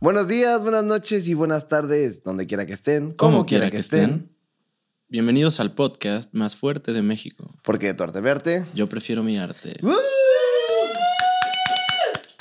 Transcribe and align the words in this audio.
Buenos 0.00 0.28
días, 0.28 0.62
buenas 0.62 0.84
noches 0.84 1.26
y 1.26 1.34
buenas 1.34 1.66
tardes, 1.68 2.22
donde 2.22 2.46
quiera 2.46 2.66
que 2.66 2.74
estén. 2.74 3.12
Como 3.14 3.46
quiera 3.46 3.70
que 3.70 3.78
estén. 3.78 4.30
Bienvenidos 5.08 5.60
al 5.60 5.74
podcast 5.74 6.32
más 6.32 6.56
fuerte 6.56 6.92
de 6.92 7.02
México. 7.02 7.54
Porque 7.62 7.86
de 7.88 7.94
tu 7.94 8.04
arte 8.04 8.20
verte. 8.20 8.66
Yo 8.74 8.86
prefiero 8.86 9.22
mi 9.22 9.38
arte. 9.38 9.76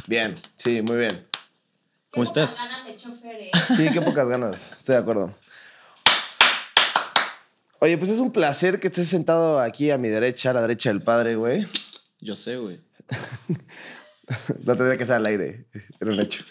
Bien, 0.08 0.36
sí, 0.58 0.82
muy 0.82 0.98
bien. 0.98 1.26
¿Cómo 2.12 2.26
Qué 2.26 2.30
pocas 2.30 2.52
estás? 2.54 2.70
ganas 2.70 2.86
de 2.86 2.96
chofer, 2.96 3.36
¿eh? 3.42 3.52
Sí, 3.76 3.88
qué 3.92 4.02
pocas 4.02 4.28
ganas, 4.28 4.72
estoy 4.78 4.96
de 4.96 5.02
acuerdo. 5.02 5.34
Oye, 7.84 7.98
pues 7.98 8.12
es 8.12 8.20
un 8.20 8.32
placer 8.32 8.80
que 8.80 8.88
estés 8.88 9.10
sentado 9.10 9.60
aquí 9.60 9.92
a 9.92 9.98
mi 9.98 10.08
derecha, 10.08 10.52
a 10.52 10.54
la 10.54 10.62
derecha 10.62 10.88
del 10.88 11.02
padre, 11.02 11.36
güey. 11.36 11.68
Yo 12.22 12.34
sé, 12.34 12.56
güey. 12.56 12.80
No 14.64 14.78
tendría 14.78 14.98
que 14.98 15.06
ser 15.06 15.16
al 15.16 15.26
aire, 15.26 15.66
era 16.00 16.12
un 16.12 16.20
hecho. 16.22 16.46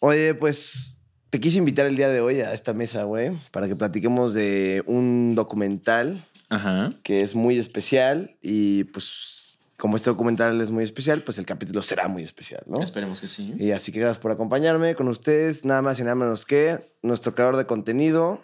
Oye, 0.00 0.34
pues 0.34 1.00
te 1.30 1.38
quise 1.38 1.58
invitar 1.58 1.86
el 1.86 1.94
día 1.94 2.08
de 2.08 2.20
hoy 2.20 2.40
a 2.40 2.52
esta 2.52 2.72
mesa, 2.72 3.04
güey, 3.04 3.38
para 3.52 3.68
que 3.68 3.76
platiquemos 3.76 4.34
de 4.34 4.82
un 4.86 5.36
documental 5.36 6.26
Ajá. 6.48 6.92
que 7.04 7.22
es 7.22 7.36
muy 7.36 7.60
especial 7.60 8.36
y 8.42 8.82
pues 8.84 9.58
como 9.76 9.94
este 9.94 10.10
documental 10.10 10.60
es 10.60 10.72
muy 10.72 10.82
especial, 10.82 11.22
pues 11.22 11.38
el 11.38 11.46
capítulo 11.46 11.82
será 11.84 12.08
muy 12.08 12.24
especial, 12.24 12.64
¿no? 12.66 12.82
Esperemos 12.82 13.20
que 13.20 13.28
sí. 13.28 13.54
Y 13.58 13.70
así 13.70 13.92
que 13.92 14.00
gracias 14.00 14.18
por 14.18 14.32
acompañarme 14.32 14.96
con 14.96 15.06
ustedes, 15.06 15.64
nada 15.64 15.82
más 15.82 16.00
y 16.00 16.02
nada 16.02 16.16
menos 16.16 16.44
que 16.44 16.90
nuestro 17.02 17.36
creador 17.36 17.56
de 17.56 17.66
contenido, 17.66 18.42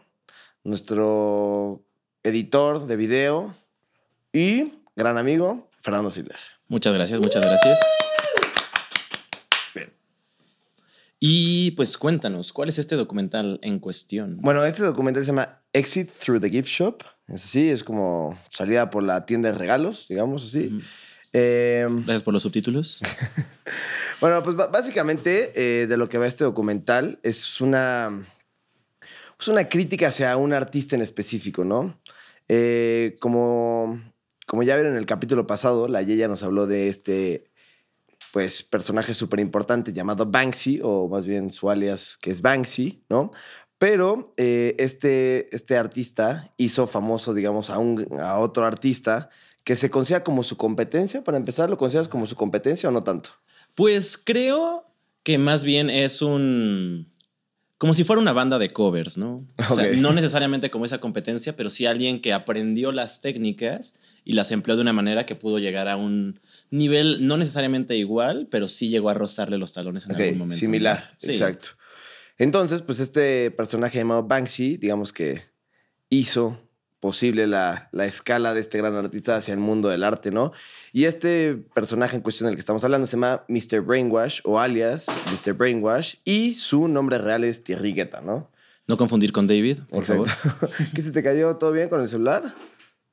nuestro 0.65 1.85
editor 2.23 2.87
de 2.87 2.97
video 2.97 3.55
y 4.33 4.75
gran 4.97 5.19
amigo, 5.19 5.69
Fernando 5.81 6.11
Silva. 6.11 6.37
Muchas 6.69 6.95
gracias, 6.95 7.21
muchas 7.21 7.43
gracias. 7.43 7.79
Bien. 9.75 9.93
Y 11.21 11.73
pues 11.73 11.99
cuéntanos, 11.99 12.53
¿cuál 12.53 12.69
es 12.69 12.79
este 12.79 12.97
documental 12.97 13.59
en 13.63 13.79
cuestión? 13.79 14.39
Bueno, 14.41 14.65
este 14.65 14.83
documental 14.83 15.25
se 15.25 15.29
llama 15.29 15.61
Exit 15.73 16.11
Through 16.11 16.41
the 16.41 16.51
Gift 16.51 16.69
Shop. 16.69 17.03
Es 17.29 17.45
así, 17.45 17.69
es 17.69 17.85
como 17.85 18.39
salida 18.51 18.91
por 18.91 19.03
la 19.03 19.27
tienda 19.27 19.51
de 19.51 19.59
regalos, 19.59 20.07
digamos 20.09 20.45
así. 20.45 20.81
Eh, 21.33 21.87
Gracias 21.89 22.23
por 22.23 22.35
los 22.35 22.43
subtítulos. 22.43 23.01
Bueno, 24.23 24.41
pues 24.45 24.55
básicamente 24.55 25.51
eh, 25.57 25.89
de 25.89 25.97
lo 25.97 26.09
que 26.09 26.17
va 26.17 26.29
este 26.29 26.45
documental 26.45 27.19
es 27.25 27.61
una, 27.61 28.25
es 29.43 29.49
una 29.49 29.69
crítica 29.69 30.09
hacia 30.09 30.37
un 30.37 30.53
artista 30.53 30.97
en 30.97 31.03
específico, 31.03 31.65
¿no? 31.65 32.01
Eh, 32.49 33.17
como, 33.21 34.01
como 34.47 34.63
ya 34.63 34.77
vieron 34.77 34.93
en 34.93 34.99
el 34.99 35.07
capítulo 35.07 35.47
pasado, 35.47 35.89
la 35.89 36.03
Yeya 36.03 36.29
nos 36.29 36.43
habló 36.43 36.67
de 36.67 36.89
este 36.89 37.51
pues, 38.33 38.63
personaje 38.63 39.15
súper 39.15 39.41
importante 39.41 39.93
llamado 39.93 40.27
Banksy, 40.27 40.81
o 40.83 41.09
más 41.09 41.27
bien 41.27 41.51
su 41.51 41.71
alias 41.71 42.17
que 42.21 42.31
es 42.31 42.41
Banksy, 42.41 43.05
¿no? 43.09 43.33
Pero 43.79 44.33
eh, 44.37 44.77
este, 44.79 45.55
este 45.55 45.77
artista 45.77 46.53
hizo 46.57 46.87
famoso, 46.87 47.35
digamos, 47.35 47.69
a, 47.69 47.79
un, 47.79 48.07
a 48.21 48.39
otro 48.39 48.65
artista 48.65 49.29
que 49.65 49.75
se 49.75 49.91
considera 49.91 50.23
como 50.23 50.45
su 50.45 50.57
competencia. 50.57 51.25
Para 51.25 51.37
empezar, 51.37 51.69
¿lo 51.69 51.79
consideras 51.79 52.09
como 52.09 52.27
su 52.27 52.37
competencia 52.37 52.89
o 52.89 52.93
no 52.93 53.03
tanto? 53.03 53.31
Pues 53.75 54.17
creo 54.17 54.85
que 55.25 55.39
más 55.39 55.65
bien 55.65 55.91
es 55.91 56.23
un... 56.23 57.09
Como 57.83 57.95
si 57.95 58.05
fuera 58.05 58.23
una 58.23 58.33
banda 58.33 58.61
de 58.61 58.73
covers, 58.73 59.19
¿no? 59.19 59.45
O 59.69 59.75
sea, 59.75 59.91
no 59.97 60.13
necesariamente 60.13 60.71
como 60.71 60.85
esa 60.85 60.99
competencia, 60.99 61.57
pero 61.57 61.69
sí 61.69 61.85
alguien 61.85 62.21
que 62.21 62.33
aprendió 62.33 62.93
las 62.93 63.21
técnicas 63.21 63.97
y 64.25 64.35
las 64.35 64.53
empleó 64.53 64.77
de 64.77 64.83
una 64.83 64.93
manera 64.93 65.27
que 65.27 65.35
pudo 65.35 65.59
llegar 65.59 65.89
a 65.89 65.97
un 65.97 66.39
nivel 66.71 67.27
no 67.27 67.37
necesariamente 67.37 67.97
igual, 67.97 68.47
pero 68.53 68.69
sí 68.69 68.89
llegó 68.89 69.11
a 69.11 69.15
rozarle 69.15 69.59
los 69.59 69.73
talones 69.73 70.05
en 70.07 70.13
algún 70.13 70.39
momento. 70.39 70.61
similar. 70.61 71.13
Sí. 71.17 71.33
exacto. 71.33 71.71
Entonces, 72.39 72.83
pues 72.83 73.01
este 73.01 73.51
personaje 73.51 73.99
llamado 73.99 74.23
Banksy, 74.23 74.77
digamos 74.77 75.13
que 75.13 75.43
hizo 76.09 76.61
posible 77.03 77.49
la, 77.49 77.89
la 77.91 78.05
escala 78.07 78.55
de 78.55 78.61
este 78.61 78.79
gran 78.79 78.95
artista 78.95 79.35
hacia 79.35 79.53
el 79.53 79.59
mundo 79.59 79.89
del 79.89 80.05
arte, 80.05 80.31
¿no? 80.31 80.53
Y 80.93 81.07
este 81.07 81.57
personaje 81.75 82.15
en 82.15 82.23
cuestión 82.23 82.47
del 82.47 82.55
que 82.55 82.61
estamos 82.61 82.85
hablando 82.85 83.09
se 83.09 83.17
llama 83.17 83.43
Mr. 83.49 83.81
Brainwash 83.81 84.41
o 84.45 84.61
alias 84.61 85.07
Mr. 85.33 85.53
Brainwash 85.55 86.15
y 86.25 86.55
su 86.55 86.87
nombre 86.87 87.19
real 87.19 87.43
es 87.43 87.65
Thierry 87.65 87.93
Guetta, 87.93 88.21
¿no? 88.21 88.53
No 88.87 88.97
confundir 88.97 89.33
con 89.33 89.49
David, 89.49 89.79
por 89.91 89.99
Exacto. 89.99 90.27
favor. 90.27 90.71
¿Qué 90.95 91.03
se 91.03 91.11
te 91.11 91.25
cayó? 91.25 91.57
¿Todo 91.57 91.73
bien 91.73 91.89
con 91.89 92.01
el 92.01 92.07
celular? 92.07 92.45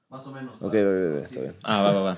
Más 0.07 0.25
o 0.28 0.31
menos. 0.33 0.55
Ok, 0.61 0.72
bien, 0.73 1.22
está 1.23 1.39
bien. 1.41 1.55
Ah, 1.63 1.81
va, 1.81 1.94
va, 1.94 2.01
va. 2.01 2.17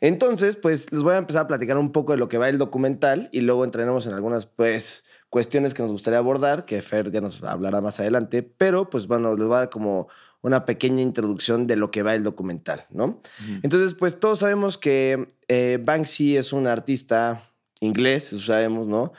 Entonces, 0.00 0.56
pues 0.56 0.90
les 0.92 1.02
voy 1.02 1.12
a 1.14 1.18
empezar 1.18 1.42
a 1.42 1.46
platicar 1.46 1.76
un 1.76 1.92
poco 1.92 2.12
de 2.12 2.18
lo 2.18 2.30
que 2.30 2.38
va 2.38 2.48
el 2.48 2.56
documental 2.56 3.28
y 3.32 3.42
luego 3.42 3.64
entraremos 3.64 4.06
en 4.06 4.14
algunas, 4.14 4.46
pues, 4.46 5.03
cuestiones 5.34 5.74
que 5.74 5.82
nos 5.82 5.90
gustaría 5.90 6.18
abordar, 6.18 6.64
que 6.64 6.80
Fer 6.80 7.10
ya 7.10 7.20
nos 7.20 7.42
hablará 7.42 7.80
más 7.80 7.98
adelante, 7.98 8.44
pero 8.44 8.88
pues 8.88 9.08
bueno, 9.08 9.34
les 9.34 9.44
voy 9.44 9.56
a 9.56 9.58
dar 9.58 9.68
como 9.68 10.06
una 10.42 10.64
pequeña 10.64 11.02
introducción 11.02 11.66
de 11.66 11.74
lo 11.74 11.90
que 11.90 12.04
va 12.04 12.14
el 12.14 12.22
documental, 12.22 12.86
¿no? 12.90 13.20
Entonces, 13.64 13.94
pues 13.94 14.20
todos 14.20 14.38
sabemos 14.38 14.78
que 14.78 15.26
eh, 15.48 15.80
Banksy 15.82 16.36
es 16.36 16.52
un 16.52 16.68
artista 16.68 17.50
inglés, 17.80 18.28
eso 18.28 18.38
sabemos, 18.38 18.86
¿no? 18.86 19.12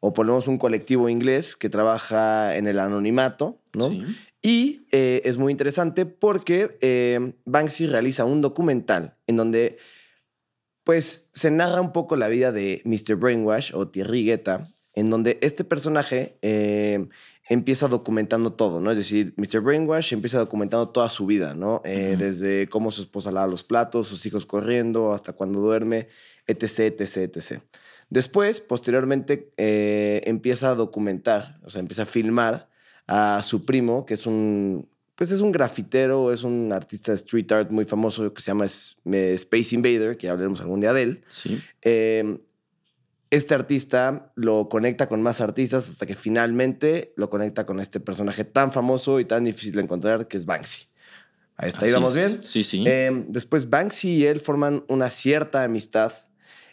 O 0.00 0.12
ponemos 0.12 0.48
un 0.48 0.58
colectivo 0.58 1.08
inglés 1.08 1.54
que 1.54 1.70
trabaja 1.70 2.56
en 2.56 2.66
el 2.66 2.80
anonimato, 2.80 3.60
¿no? 3.72 3.90
Sí. 3.90 4.04
Y 4.42 4.88
eh, 4.90 5.22
es 5.24 5.38
muy 5.38 5.52
interesante 5.52 6.04
porque 6.04 6.78
eh, 6.80 7.34
Banksy 7.44 7.86
realiza 7.86 8.24
un 8.24 8.40
documental 8.40 9.14
en 9.28 9.36
donde 9.36 9.78
pues 10.82 11.28
se 11.32 11.52
narra 11.52 11.80
un 11.80 11.92
poco 11.92 12.16
la 12.16 12.26
vida 12.26 12.50
de 12.50 12.82
Mr. 12.84 13.14
Brainwash 13.14 13.70
o 13.72 13.86
Thierry 13.86 14.24
Guetta, 14.24 14.68
en 15.00 15.08
donde 15.08 15.38
este 15.40 15.64
personaje 15.64 16.36
eh, 16.42 17.08
empieza 17.48 17.88
documentando 17.88 18.52
todo, 18.52 18.80
¿no? 18.80 18.90
Es 18.90 18.98
decir, 18.98 19.32
Mr. 19.38 19.60
Brainwash 19.60 20.12
empieza 20.12 20.38
documentando 20.38 20.90
toda 20.90 21.08
su 21.08 21.24
vida, 21.24 21.54
¿no? 21.54 21.80
Eh. 21.86 22.16
Desde 22.18 22.68
cómo 22.68 22.90
su 22.90 23.00
esposa 23.00 23.32
lava 23.32 23.46
los 23.46 23.64
platos, 23.64 24.08
sus 24.08 24.24
hijos 24.26 24.44
corriendo, 24.44 25.12
hasta 25.12 25.32
cuando 25.32 25.58
duerme, 25.58 26.08
etc., 26.46 27.00
etc., 27.00 27.34
etc. 27.34 27.62
Después, 28.10 28.60
posteriormente, 28.60 29.52
eh, 29.56 30.20
empieza 30.26 30.70
a 30.70 30.74
documentar, 30.74 31.58
o 31.64 31.70
sea, 31.70 31.80
empieza 31.80 32.02
a 32.02 32.06
filmar 32.06 32.68
a 33.06 33.40
su 33.42 33.64
primo, 33.64 34.04
que 34.04 34.14
es 34.14 34.26
un, 34.26 34.86
pues 35.14 35.32
es 35.32 35.40
un 35.40 35.50
grafitero, 35.50 36.32
es 36.32 36.42
un 36.42 36.72
artista 36.74 37.12
de 37.12 37.16
street 37.16 37.50
art 37.52 37.70
muy 37.70 37.86
famoso 37.86 38.34
que 38.34 38.42
se 38.42 38.48
llama 38.48 38.66
eh, 38.66 39.34
Space 39.34 39.74
Invader, 39.74 40.18
que 40.18 40.28
hablaremos 40.28 40.60
algún 40.60 40.80
día 40.80 40.92
de 40.92 41.02
él. 41.02 41.24
Sí. 41.28 41.58
Eh, 41.80 42.38
este 43.30 43.54
artista 43.54 44.32
lo 44.34 44.68
conecta 44.68 45.08
con 45.08 45.22
más 45.22 45.40
artistas 45.40 45.88
hasta 45.88 46.04
que 46.04 46.16
finalmente 46.16 47.12
lo 47.16 47.30
conecta 47.30 47.64
con 47.64 47.80
este 47.80 48.00
personaje 48.00 48.44
tan 48.44 48.72
famoso 48.72 49.20
y 49.20 49.24
tan 49.24 49.44
difícil 49.44 49.74
de 49.74 49.82
encontrar 49.82 50.26
que 50.26 50.36
es 50.36 50.46
Banksy. 50.46 50.88
Ahí 51.56 51.68
está, 51.68 51.84
ahí 51.84 51.92
vamos 51.92 52.16
es. 52.16 52.28
bien. 52.28 52.42
Sí, 52.42 52.64
sí. 52.64 52.84
Eh, 52.86 53.24
después 53.28 53.70
Banksy 53.70 54.16
y 54.16 54.26
él 54.26 54.40
forman 54.40 54.84
una 54.88 55.10
cierta 55.10 55.62
amistad 55.62 56.12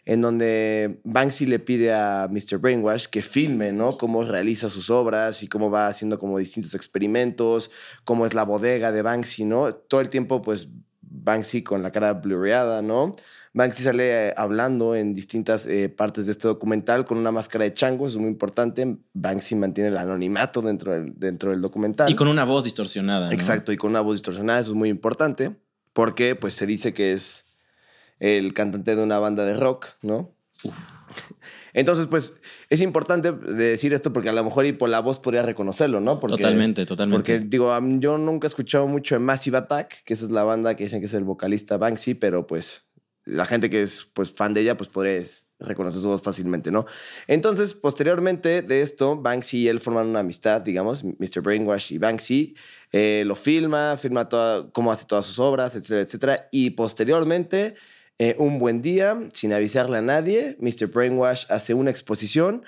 en 0.06 0.22
donde 0.22 1.02
Banksy 1.04 1.46
le 1.46 1.60
pide 1.60 1.94
a 1.94 2.30
Mr. 2.32 2.60
Brainwash 2.60 3.08
que 3.08 3.22
filme, 3.22 3.74
¿no? 3.74 3.98
Cómo 3.98 4.24
realiza 4.24 4.70
sus 4.70 4.90
obras 4.90 5.44
y 5.44 5.50
cómo 5.50 5.70
va 5.70 5.88
haciendo 5.88 6.18
como 6.18 6.38
distintos 6.38 6.74
experimentos, 6.74 7.72
cómo 8.06 8.26
es 8.26 8.34
la 8.34 8.44
bodega 8.44 8.94
de 8.94 9.02
Banksy, 9.02 9.44
¿no? 9.44 9.74
Todo 9.74 10.00
el 10.00 10.10
tiempo, 10.10 10.42
pues, 10.42 10.70
Banksy 11.02 11.62
con 11.62 11.84
la 11.84 11.92
cara 11.92 12.14
blurreada, 12.14 12.82
¿no? 12.82 13.14
Banksy 13.54 13.84
sale 13.84 14.28
eh, 14.28 14.34
hablando 14.38 14.96
en 14.96 15.14
distintas 15.14 15.66
eh, 15.66 15.90
partes 15.90 16.26
de 16.26 16.34
este 16.34 16.48
documental 16.48 17.06
con 17.06 17.18
una 17.18 17.32
máscara 17.32 17.64
de 17.64 17.74
chango, 17.74 18.08
eso 18.08 18.18
es 18.18 18.22
muy 18.22 18.30
importante. 18.30 18.98
Banksy 19.14 19.56
mantiene 19.56 19.90
el 19.90 19.98
anonimato 19.98 20.62
dentro 20.62 20.92
del, 20.94 21.14
dentro 21.18 21.52
del 21.52 21.62
documental. 21.62 22.10
y 22.10 22.16
con 22.16 22.28
una 22.28 22.44
voz 22.44 22.64
distorsionada. 22.64 23.28
¿no? 23.28 23.34
Exacto, 23.34 23.72
y 23.72 23.78
con 23.78 23.90
una 23.92 24.02
voz 24.02 24.18
distorsionada, 24.18 24.60
eso 24.60 24.72
es 24.72 24.78
muy 24.78 24.90
importante, 24.90 25.56
porque 25.94 26.36
pues 26.36 26.54
se 26.54 26.66
dice 26.66 26.94
que 26.94 27.14
es 27.14 27.46
el 28.20 28.54
cantante 28.54 28.96
de 28.96 29.04
una 29.04 29.20
banda 29.20 29.46
de 29.46 29.54
rock, 29.54 29.88
¿no? 30.02 30.32
Entonces, 31.74 32.08
pues 32.08 32.40
es 32.70 32.82
importante 32.82 33.32
decir 33.32 33.94
esto 33.94 34.12
porque 34.12 34.30
a 34.30 34.34
lo 34.34 34.44
mejor 34.44 34.66
y 34.66 34.74
por 34.74 34.90
la 34.90 35.00
voz 35.00 35.20
podría 35.20 35.44
reconocerlo, 35.44 36.00
¿no? 36.00 36.20
Porque, 36.20 36.38
totalmente, 36.38 36.86
totalmente. 36.86 37.18
Porque 37.18 37.46
digo, 37.48 37.72
yo 38.00 38.18
nunca 38.18 38.48
he 38.48 38.50
escuchado 38.50 38.88
mucho 38.88 39.16
de 39.16 39.20
Massive 39.20 39.58
Attack, 39.58 40.04
que 40.04 40.14
esa 40.14 40.26
es 40.26 40.32
la 40.32 40.44
banda 40.44 40.76
que 40.76 40.84
dicen 40.84 41.00
que 41.00 41.06
es 41.06 41.14
el 41.14 41.24
vocalista 41.24 41.78
Banksy, 41.78 42.16
pero 42.16 42.48
pues 42.48 42.88
la 43.28 43.46
gente 43.46 43.70
que 43.70 43.82
es 43.82 44.10
pues 44.14 44.32
fan 44.32 44.54
de 44.54 44.62
ella 44.62 44.78
pues 44.78 44.90
reconocer 45.60 46.02
su 46.02 46.08
voz 46.08 46.22
fácilmente, 46.22 46.72
¿no? 46.72 46.86
Entonces, 47.28 47.74
posteriormente 47.74 48.62
de 48.62 48.82
esto, 48.82 49.18
Banksy 49.18 49.60
y 49.60 49.68
él 49.68 49.80
forman 49.80 50.08
una 50.08 50.20
amistad, 50.20 50.62
digamos, 50.62 51.04
Mr. 51.04 51.42
Brainwash 51.42 51.94
y 51.94 51.98
Banksy. 51.98 52.56
Eh, 52.92 53.24
lo 53.26 53.36
filma, 53.36 53.98
filma 53.98 54.30
toda, 54.30 54.70
cómo 54.72 54.92
hace 54.92 55.06
todas 55.06 55.26
sus 55.26 55.40
obras, 55.40 55.76
etcétera, 55.76 56.02
etcétera. 56.02 56.50
Y 56.52 56.72
posteriormente, 56.72 57.76
eh, 58.20 58.36
un 58.38 58.60
buen 58.60 58.82
día, 58.82 59.18
sin 59.34 59.54
avisarle 59.54 59.98
a 59.98 60.02
nadie, 60.02 60.58
Mr. 60.60 60.88
Brainwash 60.88 61.46
hace 61.50 61.74
una 61.74 61.90
exposición 61.90 62.64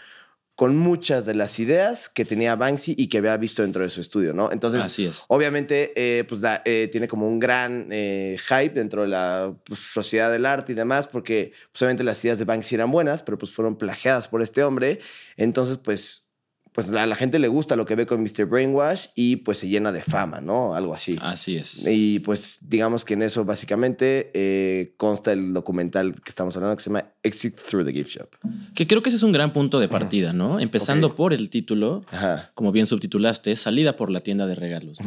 con 0.59 0.75
muchas 0.75 1.25
de 1.25 1.35
las 1.35 1.57
ideas 1.57 2.09
que 2.09 2.25
tenía 2.25 2.53
Banksy 2.57 2.93
y 2.97 3.07
que 3.07 3.19
había 3.19 3.37
visto 3.37 3.61
dentro 3.61 3.81
de 3.81 3.89
su 3.89 4.01
estudio, 4.01 4.33
¿no? 4.33 4.51
Entonces, 4.51 4.83
Así 4.83 5.05
es. 5.05 5.23
obviamente, 5.29 5.93
eh, 5.95 6.25
pues 6.25 6.41
da- 6.41 6.61
eh, 6.65 6.89
tiene 6.91 7.07
como 7.07 7.29
un 7.29 7.39
gran 7.39 7.87
eh, 7.91 8.35
hype 8.45 8.71
dentro 8.71 9.03
de 9.03 9.07
la 9.07 9.55
pues, 9.63 9.79
sociedad 9.79 10.29
del 10.29 10.45
arte 10.45 10.73
y 10.73 10.75
demás, 10.75 11.07
porque 11.07 11.53
pues, 11.71 11.81
obviamente 11.81 12.03
las 12.03 12.21
ideas 12.25 12.39
de 12.39 12.43
Banksy 12.43 12.75
eran 12.75 12.91
buenas, 12.91 13.23
pero 13.23 13.37
pues 13.37 13.53
fueron 13.53 13.77
plagiadas 13.77 14.27
por 14.27 14.41
este 14.41 14.61
hombre. 14.61 14.99
Entonces, 15.37 15.77
pues, 15.77 16.28
pues 16.71 16.89
a 16.91 17.05
la 17.05 17.15
gente 17.15 17.39
le 17.39 17.47
gusta 17.47 17.75
lo 17.75 17.85
que 17.85 17.95
ve 17.95 18.05
con 18.05 18.21
Mr. 18.21 18.45
Brainwash 18.45 19.07
y 19.15 19.37
pues 19.37 19.57
se 19.57 19.67
llena 19.67 19.91
de 19.91 20.01
fama, 20.01 20.39
¿no? 20.39 20.75
Algo 20.75 20.93
así. 20.93 21.17
Así 21.21 21.57
es. 21.57 21.85
Y 21.87 22.19
pues 22.19 22.59
digamos 22.61 23.05
que 23.05 23.15
en 23.15 23.23
eso 23.23 23.43
básicamente 23.43 24.31
eh, 24.33 24.93
consta 24.97 25.31
el 25.33 25.53
documental 25.53 26.13
que 26.21 26.29
estamos 26.29 26.55
hablando 26.55 26.75
que 26.77 26.83
se 26.83 26.89
llama 26.89 27.05
Exit 27.23 27.59
Through 27.59 27.85
the 27.85 27.93
Gift 27.93 28.11
Shop. 28.11 28.29
Que 28.75 28.87
creo 28.87 29.01
que 29.01 29.09
ese 29.09 29.17
es 29.17 29.23
un 29.23 29.31
gran 29.31 29.51
punto 29.51 29.79
de 29.79 29.87
partida, 29.87 30.31
¿no? 30.31 30.59
Empezando 30.59 31.15
por 31.15 31.33
el 31.33 31.49
título, 31.49 32.05
Ajá. 32.11 32.51
como 32.53 32.71
bien 32.71 32.85
subtitulaste, 32.85 33.55
Salida 33.55 33.95
por 33.95 34.11
la 34.11 34.21
tienda 34.21 34.45
de 34.45 34.55
regalos. 34.55 34.99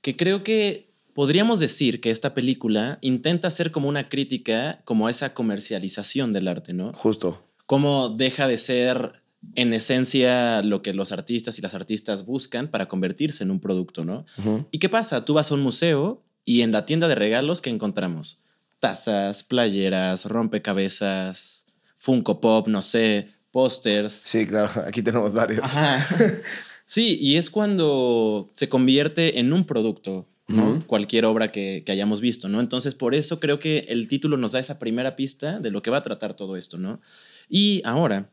Que 0.00 0.16
creo 0.16 0.42
que 0.42 0.90
podríamos 1.12 1.60
decir 1.60 2.00
que 2.00 2.10
esta 2.10 2.34
película 2.34 2.98
intenta 3.02 3.50
ser 3.50 3.70
como 3.70 3.88
una 3.88 4.08
crítica 4.08 4.80
como 4.84 5.06
a 5.06 5.10
esa 5.10 5.34
comercialización 5.34 6.32
del 6.32 6.48
arte, 6.48 6.72
¿no? 6.72 6.92
Justo. 6.92 7.42
Cómo 7.66 8.10
deja 8.10 8.46
de 8.48 8.56
ser 8.58 9.23
en 9.54 9.72
esencia 9.72 10.62
lo 10.62 10.82
que 10.82 10.92
los 10.92 11.12
artistas 11.12 11.58
y 11.58 11.62
las 11.62 11.74
artistas 11.74 12.24
buscan 12.24 12.68
para 12.68 12.88
convertirse 12.88 13.44
en 13.44 13.50
un 13.50 13.60
producto, 13.60 14.04
¿no? 14.04 14.26
¿Y 14.70 14.78
qué 14.78 14.88
pasa? 14.88 15.24
Tú 15.24 15.34
vas 15.34 15.50
a 15.50 15.54
un 15.54 15.62
museo 15.62 16.22
y 16.44 16.62
en 16.62 16.72
la 16.72 16.86
tienda 16.86 17.08
de 17.08 17.14
regalos, 17.14 17.60
¿qué 17.60 17.70
encontramos? 17.70 18.40
Tazas, 18.80 19.42
playeras, 19.42 20.26
rompecabezas, 20.26 21.66
Funko 21.96 22.40
Pop, 22.40 22.68
no 22.68 22.82
sé, 22.82 23.28
pósters. 23.50 24.12
Sí, 24.12 24.46
claro, 24.46 24.70
aquí 24.86 25.02
tenemos 25.02 25.34
varios. 25.34 25.64
Ajá. 25.64 26.06
Sí, 26.86 27.16
y 27.18 27.38
es 27.38 27.48
cuando 27.48 28.50
se 28.52 28.68
convierte 28.68 29.40
en 29.40 29.54
un 29.54 29.64
producto, 29.64 30.28
¿no? 30.48 30.86
Cualquier 30.86 31.24
obra 31.24 31.50
que, 31.50 31.82
que 31.84 31.92
hayamos 31.92 32.20
visto, 32.20 32.46
¿no? 32.46 32.60
Entonces, 32.60 32.94
por 32.94 33.14
eso 33.14 33.40
creo 33.40 33.58
que 33.58 33.86
el 33.88 34.06
título 34.06 34.36
nos 34.36 34.52
da 34.52 34.58
esa 34.58 34.78
primera 34.78 35.16
pista 35.16 35.60
de 35.60 35.70
lo 35.70 35.80
que 35.80 35.90
va 35.90 35.96
a 35.96 36.02
tratar 36.02 36.34
todo 36.34 36.58
esto, 36.58 36.76
¿no? 36.76 37.00
Y 37.48 37.80
ahora, 37.86 38.30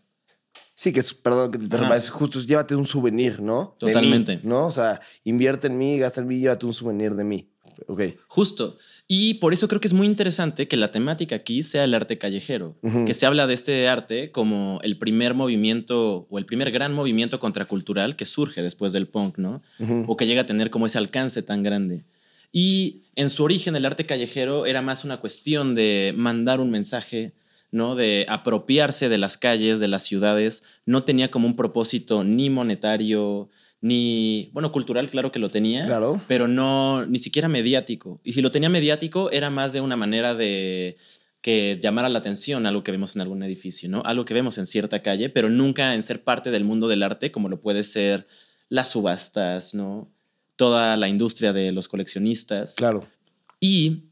Sí, 0.73 0.91
que 0.91 1.01
es, 1.01 1.13
perdón, 1.13 1.51
que 1.51 1.57
te 1.57 1.65
interrumpa, 1.65 1.95
es 1.95 2.09
justo, 2.09 2.39
es 2.39 2.47
llévate 2.47 2.75
un 2.75 2.85
souvenir, 2.85 3.41
¿no? 3.41 3.75
Mí, 3.81 3.88
Totalmente. 3.88 4.39
¿No? 4.44 4.68
O 4.68 4.71
sea, 4.71 5.01
invierte 5.23 5.68
en 5.68 5.77
mí, 5.77 6.00
gasta 6.00 6.21
en 6.21 6.27
mí, 6.27 6.39
llévate 6.39 6.65
un 6.65 6.73
souvenir 6.73 7.15
de 7.15 7.23
mí. 7.23 7.47
Ok. 7.88 8.01
Justo. 8.27 8.77
Y 9.07 9.35
por 9.35 9.53
eso 9.53 9.68
creo 9.68 9.81
que 9.81 9.88
es 9.88 9.94
muy 9.94 10.07
interesante 10.07 10.68
que 10.68 10.77
la 10.77 10.91
temática 10.91 11.35
aquí 11.35 11.63
sea 11.63 11.83
el 11.83 11.94
arte 11.94 12.18
callejero, 12.18 12.75
que 13.06 13.13
se 13.13 13.25
habla 13.25 13.47
de 13.47 13.53
este 13.53 13.88
arte 13.88 14.31
como 14.31 14.79
el 14.83 14.97
primer 14.97 15.33
movimiento 15.33 16.27
o 16.29 16.38
el 16.38 16.45
primer 16.45 16.71
gran 16.71 16.94
movimiento 16.94 17.39
contracultural 17.39 18.15
que 18.15 18.25
surge 18.25 18.62
después 18.62 18.94
del 18.94 19.07
punk, 19.07 19.38
¿no? 19.38 19.62
O 20.07 20.15
que 20.15 20.27
llega 20.27 20.41
a 20.41 20.45
tener 20.45 20.69
como 20.69 20.85
ese 20.85 20.97
alcance 20.97 21.41
tan 21.41 21.63
grande. 21.63 22.03
Y 22.51 23.03
en 23.15 23.29
su 23.29 23.44
origen 23.44 23.75
el 23.75 23.85
arte 23.85 24.06
callejero 24.06 24.65
era 24.65 24.81
más 24.81 25.06
una 25.06 25.17
cuestión 25.17 25.74
de 25.74 26.13
mandar 26.15 26.59
un 26.59 26.69
mensaje, 26.69 27.33
¿no? 27.71 27.95
De 27.95 28.25
apropiarse 28.29 29.09
de 29.09 29.18
las 29.18 29.38
calles, 29.38 29.79
de 29.79 29.88
las 29.88 30.03
ciudades. 30.03 30.63
No 30.85 31.03
tenía 31.03 31.31
como 31.31 31.47
un 31.47 31.56
propósito 31.56 32.23
ni 32.23 32.50
monetario, 32.50 33.50
ni, 33.79 34.50
bueno, 34.53 34.71
cultural, 34.71 35.09
claro 35.09 35.31
que 35.31 35.39
lo 35.39 35.50
tenía, 35.50 35.85
Claro. 35.85 36.21
pero 36.27 36.47
no, 36.47 37.06
ni 37.06 37.18
siquiera 37.18 37.47
mediático. 37.47 38.19
Y 38.23 38.33
si 38.33 38.41
lo 38.41 38.51
tenía 38.51 38.69
mediático, 38.69 39.31
era 39.31 39.50
más 39.50 39.73
de 39.73 39.81
una 39.81 39.95
manera 39.97 40.35
de 40.35 40.97
que 41.41 41.79
llamara 41.81 42.07
la 42.09 42.19
atención 42.19 42.68
algo 42.68 42.83
que 42.83 42.91
vemos 42.91 43.15
en 43.15 43.21
algún 43.23 43.41
edificio, 43.41 43.89
¿no? 43.89 44.03
Algo 44.06 44.25
que 44.25 44.35
vemos 44.35 44.59
en 44.59 44.67
cierta 44.67 45.01
calle, 45.01 45.29
pero 45.29 45.50
nunca 45.50 45.95
en 45.95 46.03
ser 46.03 46.24
parte 46.24 46.51
del 46.51 46.63
mundo 46.65 46.88
del 46.88 47.01
arte 47.01 47.31
como 47.31 47.50
lo 47.50 47.59
puede 47.62 47.83
ser 47.83 48.27
las 48.69 48.89
subastas, 48.89 49.74
¿no? 49.74 50.12
Toda 50.56 50.95
la 50.97 51.07
industria 51.07 51.51
de 51.51 51.71
los 51.71 51.88
coleccionistas. 51.88 52.75
Claro. 52.75 53.07
Y 53.59 54.11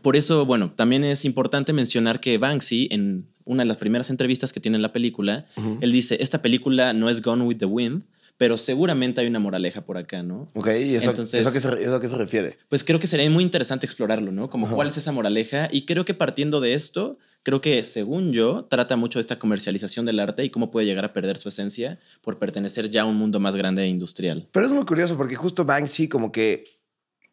por 0.00 0.16
eso, 0.16 0.46
bueno, 0.46 0.72
también 0.74 1.04
es 1.04 1.24
importante 1.24 1.72
mencionar 1.72 2.20
que 2.20 2.38
Banksy, 2.38 2.88
en 2.90 3.26
una 3.44 3.62
de 3.64 3.68
las 3.68 3.76
primeras 3.76 4.08
entrevistas 4.10 4.52
que 4.52 4.60
tiene 4.60 4.76
en 4.76 4.82
la 4.82 4.92
película, 4.92 5.46
él 5.80 5.92
dice, 5.92 6.16
esta 6.20 6.40
película 6.42 6.92
no 6.92 7.10
es 7.10 7.20
Gone 7.22 7.44
with 7.44 7.58
the 7.58 7.66
Wind, 7.66 8.04
pero 8.38 8.58
seguramente 8.58 9.20
hay 9.20 9.26
una 9.26 9.38
moraleja 9.38 9.82
por 9.84 9.98
acá, 9.98 10.22
¿no? 10.22 10.46
Ok, 10.54 10.68
¿y 10.68 10.94
eso, 10.96 11.10
Entonces- 11.10 11.40
eso, 11.40 11.48
a 11.50 11.52
qué 11.52 11.60
se, 11.60 11.68
eso 11.84 11.96
a 11.96 12.00
qué 12.00 12.08
se 12.08 12.16
refiere? 12.16 12.58
Pues 12.68 12.82
creo 12.82 12.98
que 12.98 13.06
sería 13.06 13.28
muy 13.30 13.44
interesante 13.44 13.86
explorarlo, 13.86 14.32
¿no? 14.32 14.48
Como 14.50 14.68
cuál 14.68 14.88
es 14.88 14.96
esa 14.96 15.12
moraleja. 15.12 15.68
Y 15.70 15.82
creo 15.84 16.04
que 16.04 16.14
partiendo 16.14 16.60
de 16.60 16.74
esto, 16.74 17.18
creo 17.44 17.60
que 17.60 17.84
según 17.84 18.32
yo, 18.32 18.64
trata 18.64 18.96
mucho 18.96 19.18
de 19.18 19.20
esta 19.20 19.38
comercialización 19.38 20.06
del 20.06 20.18
arte 20.18 20.44
y 20.44 20.50
cómo 20.50 20.70
puede 20.70 20.86
llegar 20.86 21.04
a 21.04 21.12
perder 21.12 21.36
su 21.36 21.50
esencia 21.50 22.00
por 22.20 22.38
pertenecer 22.38 22.90
ya 22.90 23.02
a 23.02 23.04
un 23.04 23.16
mundo 23.16 23.38
más 23.38 23.54
grande 23.54 23.82
e 23.82 23.88
industrial. 23.88 24.48
Pero 24.50 24.66
es 24.66 24.72
muy 24.72 24.84
curioso 24.86 25.16
porque 25.16 25.36
justo 25.36 25.64
Banksy 25.64 26.08
como 26.08 26.32
que 26.32 26.64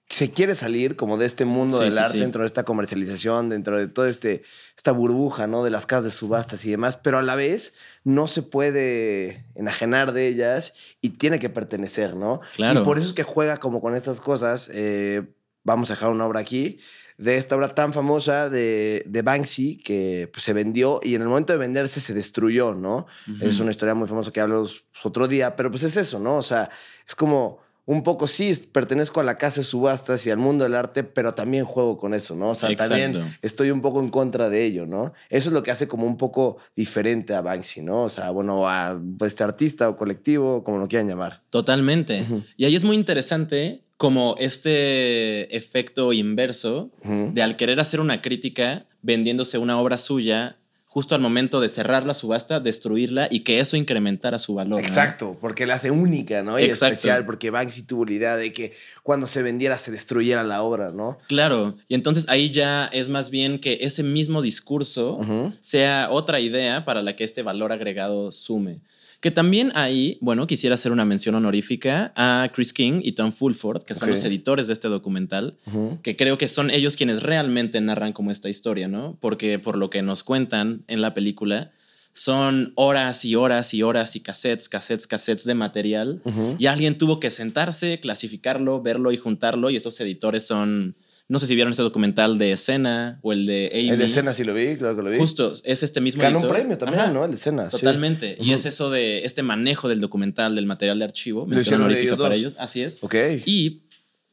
se 0.10 0.32
quiere 0.32 0.56
salir 0.56 0.96
como 0.96 1.18
de 1.18 1.26
este 1.28 1.46
mundo 1.46 1.78
Sí, 1.78 1.84
del 1.84 1.94
sí, 1.94 2.00
arte, 2.00 2.14
sí. 2.14 2.20
dentro 2.20 2.42
de 2.42 2.48
esta 2.48 2.64
comercialización, 2.66 3.50
dentro 3.50 3.78
de 3.78 3.88
toda 3.88 4.10
este, 4.10 4.42
esta 4.76 4.92
burbuja, 4.92 5.46
¿no? 5.46 5.64
De 5.64 5.70
las 5.70 5.86
casas 5.86 6.06
de 6.06 6.12
subastas 6.12 6.66
y 6.66 6.72
demás, 6.72 6.98
pero 6.98 7.20
a 7.20 7.22
la 7.22 7.36
vez 7.36 7.76
no 8.04 8.26
se 8.28 8.42
puede 8.42 9.46
enajenar 9.56 10.12
de 10.14 10.28
ellas 10.28 10.74
y 11.02 11.12
tiene 11.12 11.38
que 11.40 11.50
pertenecer, 11.50 12.16
¿no? 12.16 12.42
Claro. 12.56 12.82
Y 12.82 12.84
por 12.84 12.98
eso 12.98 13.08
es 13.08 13.14
que 13.14 13.24
juega 13.24 13.58
como 13.58 13.82
con 13.82 13.96
estas 13.96 14.20
cosas. 14.20 14.70
eh, 14.74 15.24
vamos 15.64 15.92
a 15.92 15.94
dejar 15.94 16.10
una 16.10 16.26
obra 16.26 16.40
aquí, 16.40 16.80
de 17.18 17.38
esta 17.38 17.56
obra 17.56 17.76
tan 17.76 17.92
famosa 17.94 18.50
de, 18.50 19.04
de 19.06 19.22
Banksy 19.22 19.78
que 19.84 20.30
pues, 20.32 20.42
se 20.44 20.54
vendió 20.54 21.02
y 21.04 21.14
en 21.16 21.22
el 21.22 21.28
momento 21.28 21.52
de 21.54 21.60
venderse 21.60 22.00
se 22.00 22.14
destruyó, 22.14 22.74
¿no? 22.74 23.06
Es 23.42 23.60
una 23.60 23.70
historia 23.72 23.94
muy 23.94 24.08
famosa 24.08 24.32
que 24.32 24.40
hablamos 24.40 24.86
otro 25.04 25.28
día, 25.28 25.56
pero 25.58 25.70
pues 25.70 25.84
es 25.84 25.98
eso, 25.98 26.18
¿no? 26.18 26.38
O 26.38 26.42
sea, 26.42 26.70
es 27.08 27.14
como 27.16 27.60
un 27.90 28.04
poco 28.04 28.28
sí, 28.28 28.54
pertenezco 28.72 29.20
a 29.20 29.24
la 29.24 29.40
casa 29.40 29.62
de 29.62 29.66
subastas 29.66 30.24
y 30.28 30.30
al 30.30 30.38
mundo 30.38 30.64
del 30.64 30.76
arte, 30.76 31.04
pero 31.04 31.34
también 31.34 31.66
juego 31.66 31.98
con 31.98 32.14
eso, 32.14 32.36
¿no? 32.36 32.52
O 32.52 32.56
sea, 32.56 32.70
Exacto. 32.70 32.94
también 32.94 33.36
estoy 33.42 33.72
un 33.72 33.82
poco 33.82 34.00
en 34.00 34.10
contra 34.10 34.48
de 34.48 34.64
ello, 34.64 34.86
¿no? 34.86 35.12
Eso 35.32 35.50
es 35.50 35.54
lo 35.54 35.64
que 35.64 35.72
hace 35.72 35.88
como 35.88 36.06
un 36.06 36.16
poco 36.16 36.58
diferente 36.76 37.34
a 37.34 37.42
Banksy, 37.42 37.82
¿no? 37.82 38.04
O 38.04 38.10
sea, 38.12 38.30
bueno, 38.30 38.70
a 38.70 39.02
este 39.26 39.44
artista 39.44 39.90
o 39.90 39.98
colectivo, 39.98 40.64
como 40.64 40.78
lo 40.78 40.88
quieran 40.88 41.08
llamar. 41.08 41.42
Totalmente. 41.50 42.28
Y 42.58 42.66
ahí 42.66 42.76
es 42.76 42.84
muy 42.84 42.96
interesante 42.96 43.82
como 43.98 44.36
este 44.38 45.58
efecto 45.58 46.14
inverso 46.14 46.92
de 47.04 47.42
al 47.42 47.56
querer 47.56 47.80
hacer 47.80 48.02
una 48.02 48.22
crítica 48.22 48.86
vendiéndose 49.02 49.58
una 49.58 49.82
obra 49.82 49.98
suya, 49.98 50.59
justo 50.90 51.14
al 51.14 51.22
momento 51.22 51.62
de 51.62 51.70
cerrar 51.70 52.04
la 52.08 52.16
subasta, 52.16 52.60
destruirla 52.60 53.28
y 53.30 53.42
que 53.42 53.60
eso 53.60 53.78
incrementara 53.78 54.40
su 54.40 54.56
valor. 54.56 54.82
¿no? 54.82 54.88
Exacto, 54.88 55.38
porque 55.40 55.68
la 55.68 55.76
hace 55.76 55.92
única, 55.92 56.42
¿no? 56.42 56.60
Y 56.60 56.64
Exacto. 56.64 56.94
especial, 56.94 57.26
porque 57.28 57.52
Banksy 57.52 57.84
tuvo 57.84 58.06
la 58.06 58.14
idea 58.14 58.36
de 58.36 58.52
que 58.52 58.74
cuando 59.04 59.28
se 59.28 59.44
vendiera 59.44 59.78
se 59.78 59.92
destruyera 59.92 60.44
la 60.44 60.64
obra, 60.64 60.92
¿no? 60.92 61.20
Claro, 61.28 61.76
y 61.88 61.94
entonces 61.94 62.26
ahí 62.28 62.50
ya 62.50 62.88
es 62.88 63.08
más 63.08 63.30
bien 63.30 63.60
que 63.60 63.78
ese 63.82 64.02
mismo 64.02 64.42
discurso 64.42 65.20
sea 65.62 66.08
otra 66.10 66.40
idea 66.40 66.84
para 66.86 67.04
la 67.04 67.16
que 67.16 67.24
este 67.24 67.44
valor 67.44 67.72
agregado 67.72 68.32
sume. 68.32 68.80
Que 69.20 69.32
también 69.32 69.72
ahí, 69.76 70.18
bueno, 70.22 70.48
quisiera 70.48 70.76
hacer 70.76 70.94
una 70.94 71.04
mención 71.04 71.36
honorífica 71.36 72.14
a 72.16 72.50
Chris 72.54 72.72
King 72.72 73.02
y 73.04 73.12
Tom 73.12 73.34
Fulford, 73.34 73.84
que 73.84 73.94
son 73.94 74.10
los 74.10 74.24
editores 74.24 74.68
de 74.68 74.74
este 74.74 74.88
documental, 74.88 75.58
que 76.04 76.16
creo 76.16 76.38
que 76.38 76.48
son 76.48 76.72
ellos 76.72 76.96
quienes 76.96 77.22
realmente 77.22 77.82
narran 77.82 78.14
como 78.14 78.32
esta 78.32 78.48
historia, 78.50 78.88
¿no? 78.88 79.18
Porque 79.20 79.60
por 79.60 79.78
lo 79.78 79.90
que 79.90 80.02
nos 80.02 80.24
cuentan 80.24 80.84
en 80.88 81.02
la 81.02 81.14
película, 81.14 81.72
son 82.14 82.74
horas 82.76 83.24
y 83.24 83.36
horas 83.36 83.74
y 83.74 83.84
horas 83.84 84.16
y 84.16 84.22
cassettes, 84.22 84.68
cassettes, 84.68 85.08
cassettes 85.08 85.46
de 85.46 85.54
material. 85.54 86.22
Y 86.58 86.66
alguien 86.68 86.98
tuvo 86.98 87.20
que 87.20 87.30
sentarse, 87.30 88.00
clasificarlo, 88.00 88.82
verlo 88.82 89.12
y 89.12 89.18
juntarlo. 89.18 89.70
Y 89.70 89.76
estos 89.76 90.00
editores 90.00 90.46
son, 90.46 90.96
no 91.30 91.38
sé 91.38 91.46
si 91.46 91.54
vieron 91.54 91.70
este 91.72 91.84
documental 91.84 92.40
de 92.40 92.52
escena 92.52 93.20
o 93.22 93.32
el 93.32 93.46
de 93.46 93.70
Amy. 93.72 93.90
El 93.92 94.00
de 94.00 94.06
escena 94.06 94.34
sí 94.34 94.44
lo 94.44 94.54
vi, 94.56 94.76
claro 94.78 94.96
que 94.96 95.04
lo 95.04 95.12
vi. 95.12 95.20
Justo, 95.20 95.54
es 95.64 95.84
este 95.84 96.02
mismo 96.02 96.24
Ganó 96.24 96.40
un 96.40 96.48
premio 96.48 96.76
también, 96.78 97.02
Ajá, 97.02 97.12
¿no? 97.12 97.24
El 97.24 97.30
de 97.32 97.36
escena. 97.38 97.70
sí. 97.70 97.78
Totalmente. 97.78 98.36
Y 98.42 98.52
es 98.52 98.66
eso 98.66 98.90
de 98.90 99.24
este 99.26 99.44
manejo 99.44 99.88
del 99.88 100.02
documental, 100.02 100.56
del 100.56 100.66
material 100.66 100.98
de 100.98 101.06
archivo. 101.06 101.46
Mención 101.46 101.82
honorífica 101.82 102.18
para 102.18 102.34
ellos. 102.34 102.56
Así 102.58 102.82
es. 102.82 103.04
Ok. 103.04 103.14
Y 103.46 103.84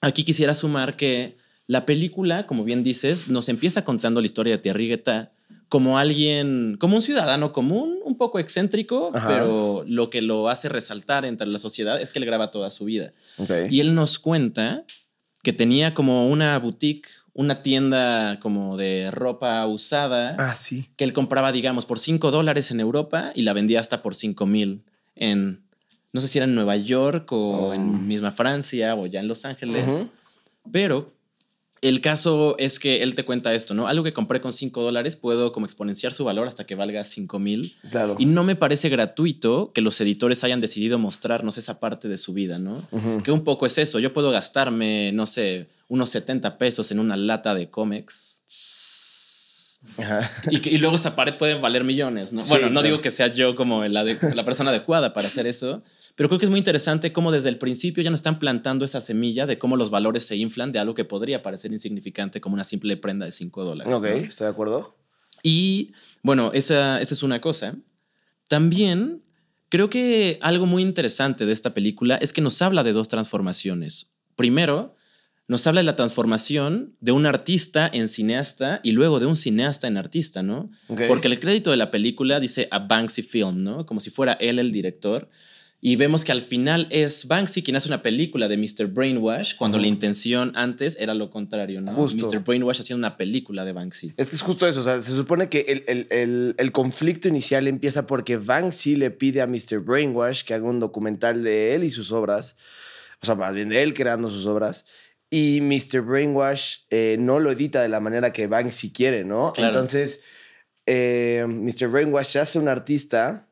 aquí 0.01 0.25
quisiera 0.25 0.55
sumar 0.55 0.97
que 0.97 1.37
la 1.67 1.85
película, 1.85 2.47
como 2.47 2.65
bien 2.65 2.83
dices, 2.83 3.29
nos 3.29 3.51
empieza 3.51 3.85
contando 3.85 4.21
la 4.23 4.27
historia 4.27 4.55
de 4.57 4.63
Thierry 4.63 4.89
Guetta 4.89 5.33
como 5.69 5.99
alguien, 5.99 6.77
como 6.81 6.97
un 6.97 7.03
ciudadano 7.03 7.53
común, 7.53 7.99
un 8.05 8.17
poco 8.17 8.39
excéntrico, 8.39 9.11
Ajá. 9.13 9.29
pero 9.29 9.85
lo 9.87 10.11
que 10.11 10.23
lo 10.23 10.49
hace 10.49 10.69
resaltar 10.71 11.25
entre 11.27 11.49
la 11.49 11.59
sociedad 11.59 12.01
es 12.01 12.11
que 12.13 12.21
él 12.21 12.25
graba 12.25 12.51
toda 12.51 12.71
su 12.71 12.85
vida. 12.87 13.13
ok. 13.37 13.51
Y 13.69 13.81
él 13.81 13.95
nos 13.95 14.19
cuenta 14.19 14.85
que 15.47 15.53
tenía 15.53 15.95
como 15.95 16.29
una 16.29 16.59
boutique, 16.59 17.07
una 17.33 17.63
tienda 17.63 18.41
como 18.41 18.77
de 18.77 19.13
ropa 19.13 19.65
usada, 19.69 20.35
Ah, 20.41 20.57
sí. 20.57 20.89
que 20.97 21.05
él 21.05 21.13
compraba, 21.13 21.53
digamos, 21.53 21.87
por 21.87 22.01
5 22.01 22.33
dólares 22.33 22.73
en 22.73 22.81
Europa 22.81 23.31
y 23.33 23.43
la 23.43 23.53
vendía 23.53 23.79
hasta 23.79 24.03
por 24.03 24.17
5 24.17 24.45
mil 24.47 24.83
en, 25.15 25.61
no 26.13 26.21
sé 26.21 26.27
si 26.27 26.39
era 26.39 26.47
en 26.47 26.57
Nueva 26.57 26.75
York 26.75 27.31
o 27.31 27.69
Oh. 27.69 27.73
en 27.73 28.09
misma 28.09 28.33
Francia 28.33 28.97
o 28.97 29.07
ya 29.07 29.21
en 29.21 29.29
Los 29.29 29.45
Ángeles. 29.45 30.09
Pero 30.73 31.13
El 31.83 32.01
caso 32.01 32.57
es 32.59 32.79
que 32.79 33.03
él 33.03 33.15
te 33.15 33.25
cuenta 33.25 33.53
esto, 33.55 33.75
¿no? 33.75 33.87
Algo 33.87 34.03
que 34.03 34.13
compré 34.15 34.41
con 34.41 34.53
5 34.53 34.83
dólares 34.83 35.15
puedo 35.15 35.53
como 35.53 35.67
exponenciar 35.67 36.15
su 36.15 36.25
valor 36.25 36.49
hasta 36.49 36.65
que 36.65 36.75
valga 36.75 37.05
5 37.05 37.39
mil. 37.39 37.77
Claro. 37.91 38.17
Y 38.19 38.25
no 38.27 38.45
me 38.45 38.57
parece 38.57 38.89
gratuito 38.89 39.73
que 39.75 39.83
los 39.83 40.01
editores 40.01 40.43
hayan 40.43 40.61
decidido 40.63 40.99
mostrarnos 40.99 41.59
esa 41.59 41.79
parte 41.79 42.09
de 42.09 42.17
su 42.17 42.33
vida, 42.33 42.59
¿no? 42.59 42.83
Que 43.23 43.31
un 43.31 43.45
poco 43.45 43.67
es 43.67 43.77
eso. 43.79 43.99
Yo 43.99 44.13
puedo 44.15 44.31
gastarme, 44.31 45.13
no 45.13 45.27
sé, 45.27 45.67
unos 45.89 46.11
70 46.11 46.57
pesos 46.59 46.91
en 46.91 46.99
una 46.99 47.17
lata 47.17 47.55
de 47.55 47.69
cómics. 47.69 48.33
Ajá. 49.99 50.31
Y, 50.51 50.61
que- 50.61 50.71
y 50.71 50.79
luego 50.79 50.97
esa 50.97 51.15
pared 51.15 51.35
puede 51.37 51.55
valer 51.55 51.85
millones, 51.85 52.33
¿no? 52.33 52.43
Sí, 52.43 52.49
bueno, 52.51 52.67
no 52.67 52.73
claro. 52.81 52.87
digo 52.87 53.01
que 53.01 53.11
sea 53.11 53.33
yo 53.33 53.55
como 53.55 53.85
la 53.87 54.45
persona 54.45 54.71
adecuada 54.71 55.13
para 55.13 55.29
hacer 55.29 55.47
eso, 55.47 55.83
pero 56.17 56.31
creo 56.31 56.39
que 56.39 56.47
es 56.47 56.51
muy 56.51 56.59
interesante 56.59 57.13
cómo 57.13 57.31
desde 57.31 57.51
el 57.51 57.59
principio 57.59 58.03
ya 58.03 58.11
nos 58.11 58.19
están 58.19 58.39
plantando 58.39 58.85
esa 58.85 59.03
semilla 59.03 59.47
de 59.47 59.59
cómo 59.59 59.77
los 59.77 59.91
valores 59.91 60.27
se 60.27 60.35
inflan 60.37 60.73
de 60.73 60.79
algo 60.79 60.95
que 60.95 61.05
podría 61.05 61.43
parecer 61.43 61.73
insignificante 61.73 62.41
como 62.41 62.55
una 62.55 62.65
simple 62.65 62.97
prenda 62.97 63.27
de 63.27 63.33
5 63.33 63.65
dólares. 63.65 63.93
Ok, 63.93 64.03
¿no? 64.03 64.09
estoy 64.09 64.47
de 64.47 64.51
acuerdo. 64.51 64.97
Y 65.43 65.93
bueno, 66.23 66.51
esa, 66.55 67.01
esa 67.01 67.15
es 67.15 67.23
una 67.23 67.41
cosa. 67.43 67.77
También 68.49 69.23
creo 69.69 69.91
que 69.91 70.39
algo 70.41 70.65
muy 70.65 70.83
interesante 70.83 71.45
de 71.45 71.53
esta 71.53 71.75
película 71.75 72.17
es 72.17 72.33
que 72.33 72.41
nos 72.41 72.63
habla 72.63 72.83
de 72.83 72.95
dos 72.95 73.09
transformaciones. 73.09 74.11
Primero, 74.37 74.97
nos 75.49 75.67
habla 75.67 75.81
de 75.81 75.85
la 75.85 75.97
transformación 75.97 76.97
de 77.01 77.13
un 77.13 77.27
artista 77.27 77.89
en 77.93 78.09
cineasta 78.09 78.81
y 78.83 78.93
luego 78.93 79.21
de 79.21 79.27
un 79.27 79.37
cineasta 79.37 79.87
en 79.87 79.99
artista, 79.99 80.43
¿no? 80.43 80.71
Ok. 80.89 81.03
Porque 81.09 81.29
el 81.29 81.39
crédito 81.39 81.71
de 81.71 81.77
la 81.77 81.91
película 81.91 82.41
dice 82.41 82.69
a 82.71 82.79
Banksy 82.81 83.23
Film, 83.23 83.63
¿no? 83.63 83.85
Como 83.85 84.01
si 84.01 84.11
fuera 84.11 84.33
él 84.35 84.59
el 84.59 84.73
director. 84.73 85.29
Y 85.81 85.97
vemos 85.97 86.25
que 86.25 86.33
al 86.33 86.41
final 86.41 86.89
es 86.91 87.29
Banksy 87.29 87.63
quien 87.63 87.77
hace 87.77 87.87
una 87.89 88.03
película 88.03 88.49
de 88.49 88.57
Mr. 88.57 88.87
Brainwash, 88.87 89.57
cuando 89.57 89.79
la 89.79 89.87
intención 89.87 90.53
antes 90.57 90.97
era 90.99 91.15
lo 91.15 91.31
contrario, 91.31 91.81
¿no? 91.81 91.93
Justo. 91.93 92.27
Mr. 92.29 92.41
Brainwash 92.45 92.81
haciendo 92.81 93.07
una 93.07 93.17
película 93.17 93.65
de 93.65 93.73
Banksy. 93.73 94.15
Es 94.17 94.31
que 94.31 94.37
es 94.37 94.43
justo 94.43 94.67
eso, 94.67 94.81
o 94.81 94.83
sea, 94.83 95.01
se 95.03 95.13
supone 95.13 95.49
que 95.49 95.61
el, 95.69 95.85
el- 95.87 96.07
el- 96.11 96.55
el 96.59 96.73
conflicto 96.73 97.29
inicial 97.29 97.69
empieza 97.69 98.07
porque 98.07 98.37
Banksy 98.39 98.97
le 98.97 99.11
pide 99.11 99.43
a 99.43 99.47
Mr. 99.47 99.81
Brainwash 99.81 100.43
que 100.45 100.55
haga 100.55 100.65
un 100.65 100.81
documental 100.81 101.45
de 101.45 101.75
él 101.75 101.85
y 101.85 101.91
sus 101.91 102.11
obras, 102.11 102.57
o 103.23 103.27
sea, 103.27 103.35
más 103.35 103.55
bien 103.55 103.69
de 103.69 103.83
él 103.83 103.93
creando 103.95 104.29
sus 104.31 104.47
obras, 104.47 104.87
y 105.31 105.61
Mr. 105.61 106.01
Brainwash 106.01 106.79
eh, 106.91 107.17
no 107.21 107.39
lo 107.39 107.51
edita 107.53 107.83
de 107.83 107.89
la 107.89 108.01
manera 108.01 108.33
que 108.33 108.47
Banksy 108.47 108.93
quiere, 108.93 109.25
¿no? 109.25 109.53
Claro. 109.53 109.75
Entonces, 109.75 110.23
eh, 110.87 111.45
Mr. 111.49 111.89
Brainwash 111.89 112.39
hace 112.39 112.59
un 112.59 112.69
artista, 112.69 113.49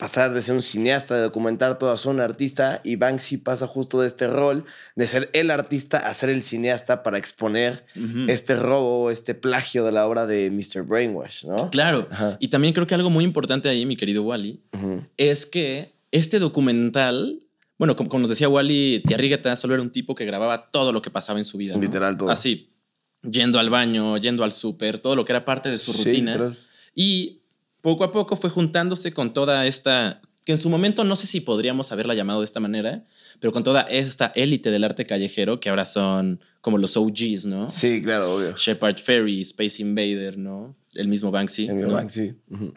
pasar 0.00 0.34
de 0.34 0.42
ser 0.42 0.54
un 0.56 0.62
cineasta, 0.62 1.14
de 1.14 1.22
documentar 1.22 1.78
todo 1.78 1.92
a 1.92 1.96
ser 1.96 2.10
un 2.10 2.20
artista, 2.20 2.80
y 2.82 2.96
Banksy 2.96 3.36
pasa 3.36 3.66
justo 3.68 4.00
de 4.00 4.08
este 4.08 4.26
rol 4.26 4.64
de 4.96 5.06
ser 5.06 5.30
el 5.32 5.50
artista 5.52 5.98
a 5.98 6.12
ser 6.14 6.30
el 6.30 6.42
cineasta 6.42 7.02
para 7.04 7.18
exponer 7.18 7.84
este 8.26 8.56
robo, 8.56 9.10
este 9.10 9.34
plagio 9.34 9.84
de 9.84 9.92
la 9.92 10.06
obra 10.08 10.26
de 10.26 10.50
Mr. 10.50 10.82
Brainwash, 10.82 11.44
¿no? 11.44 11.70
Claro. 11.70 12.08
Ajá. 12.10 12.36
Y 12.40 12.48
también 12.48 12.74
creo 12.74 12.86
que 12.88 12.94
algo 12.96 13.10
muy 13.10 13.24
importante 13.24 13.68
ahí, 13.68 13.86
mi 13.86 13.96
querido 13.96 14.22
Wally, 14.24 14.60
es 15.16 15.46
que 15.46 15.92
este 16.12 16.38
documental, 16.40 17.40
bueno, 17.78 17.94
como, 17.94 18.08
como 18.08 18.22
nos 18.22 18.30
decía 18.30 18.48
Wally, 18.48 19.02
Tiarrigueta 19.06 19.54
solo 19.56 19.74
era 19.74 19.82
un 19.82 19.90
tipo 19.90 20.14
que 20.14 20.24
grababa 20.24 20.70
todo 20.70 20.92
lo 20.92 21.02
que 21.02 21.10
pasaba 21.10 21.38
en 21.38 21.44
su 21.44 21.58
vida. 21.58 21.74
¿no? 21.74 21.80
Literal 21.80 22.16
todo. 22.16 22.30
Así, 22.30 22.70
yendo 23.22 23.58
al 23.58 23.70
baño, 23.70 24.16
yendo 24.16 24.44
al 24.44 24.52
súper, 24.52 24.98
todo 24.98 25.14
lo 25.14 25.24
que 25.24 25.32
era 25.32 25.44
parte 25.44 25.68
de 25.68 25.78
su 25.78 25.92
Sí, 25.92 26.04
rutina. 26.04 26.32
literal. 26.32 26.58
Y 26.94 27.39
poco 27.80 28.04
a 28.04 28.12
poco 28.12 28.36
fue 28.36 28.50
juntándose 28.50 29.12
con 29.12 29.32
toda 29.32 29.66
esta, 29.66 30.20
que 30.44 30.52
en 30.52 30.58
su 30.58 30.68
momento 30.68 31.04
no 31.04 31.16
sé 31.16 31.26
si 31.26 31.40
podríamos 31.40 31.92
haberla 31.92 32.14
llamado 32.14 32.40
de 32.40 32.44
esta 32.44 32.60
manera, 32.60 33.04
pero 33.40 33.52
con 33.52 33.64
toda 33.64 33.82
esta 33.82 34.32
élite 34.34 34.70
del 34.70 34.84
arte 34.84 35.06
callejero 35.06 35.60
que 35.60 35.68
ahora 35.68 35.84
son 35.84 36.40
como 36.60 36.78
los 36.78 36.96
OGs, 36.96 37.46
¿no? 37.46 37.70
Sí, 37.70 38.02
claro, 38.02 38.34
obvio. 38.34 38.54
Shepard 38.56 38.98
Ferry, 38.98 39.40
Space 39.40 39.80
Invader, 39.80 40.36
¿no? 40.36 40.76
El 40.94 41.08
mismo 41.08 41.30
Banksy. 41.30 41.66
El 41.66 41.80
¿no? 41.80 41.94
Banksy. 41.94 42.34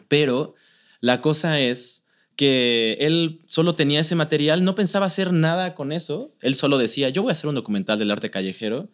Pero 0.08 0.54
la 1.00 1.20
cosa 1.20 1.60
es 1.60 2.04
que 2.36 2.96
él 3.00 3.42
solo 3.46 3.74
tenía 3.74 4.00
ese 4.00 4.14
material, 4.14 4.64
no 4.64 4.74
pensaba 4.74 5.06
hacer 5.06 5.32
nada 5.32 5.74
con 5.74 5.92
eso. 5.92 6.32
Él 6.40 6.54
solo 6.54 6.78
decía, 6.78 7.10
yo 7.10 7.22
voy 7.22 7.30
a 7.30 7.32
hacer 7.32 7.48
un 7.48 7.54
documental 7.54 7.98
del 7.98 8.10
arte 8.10 8.30
callejero 8.30 8.88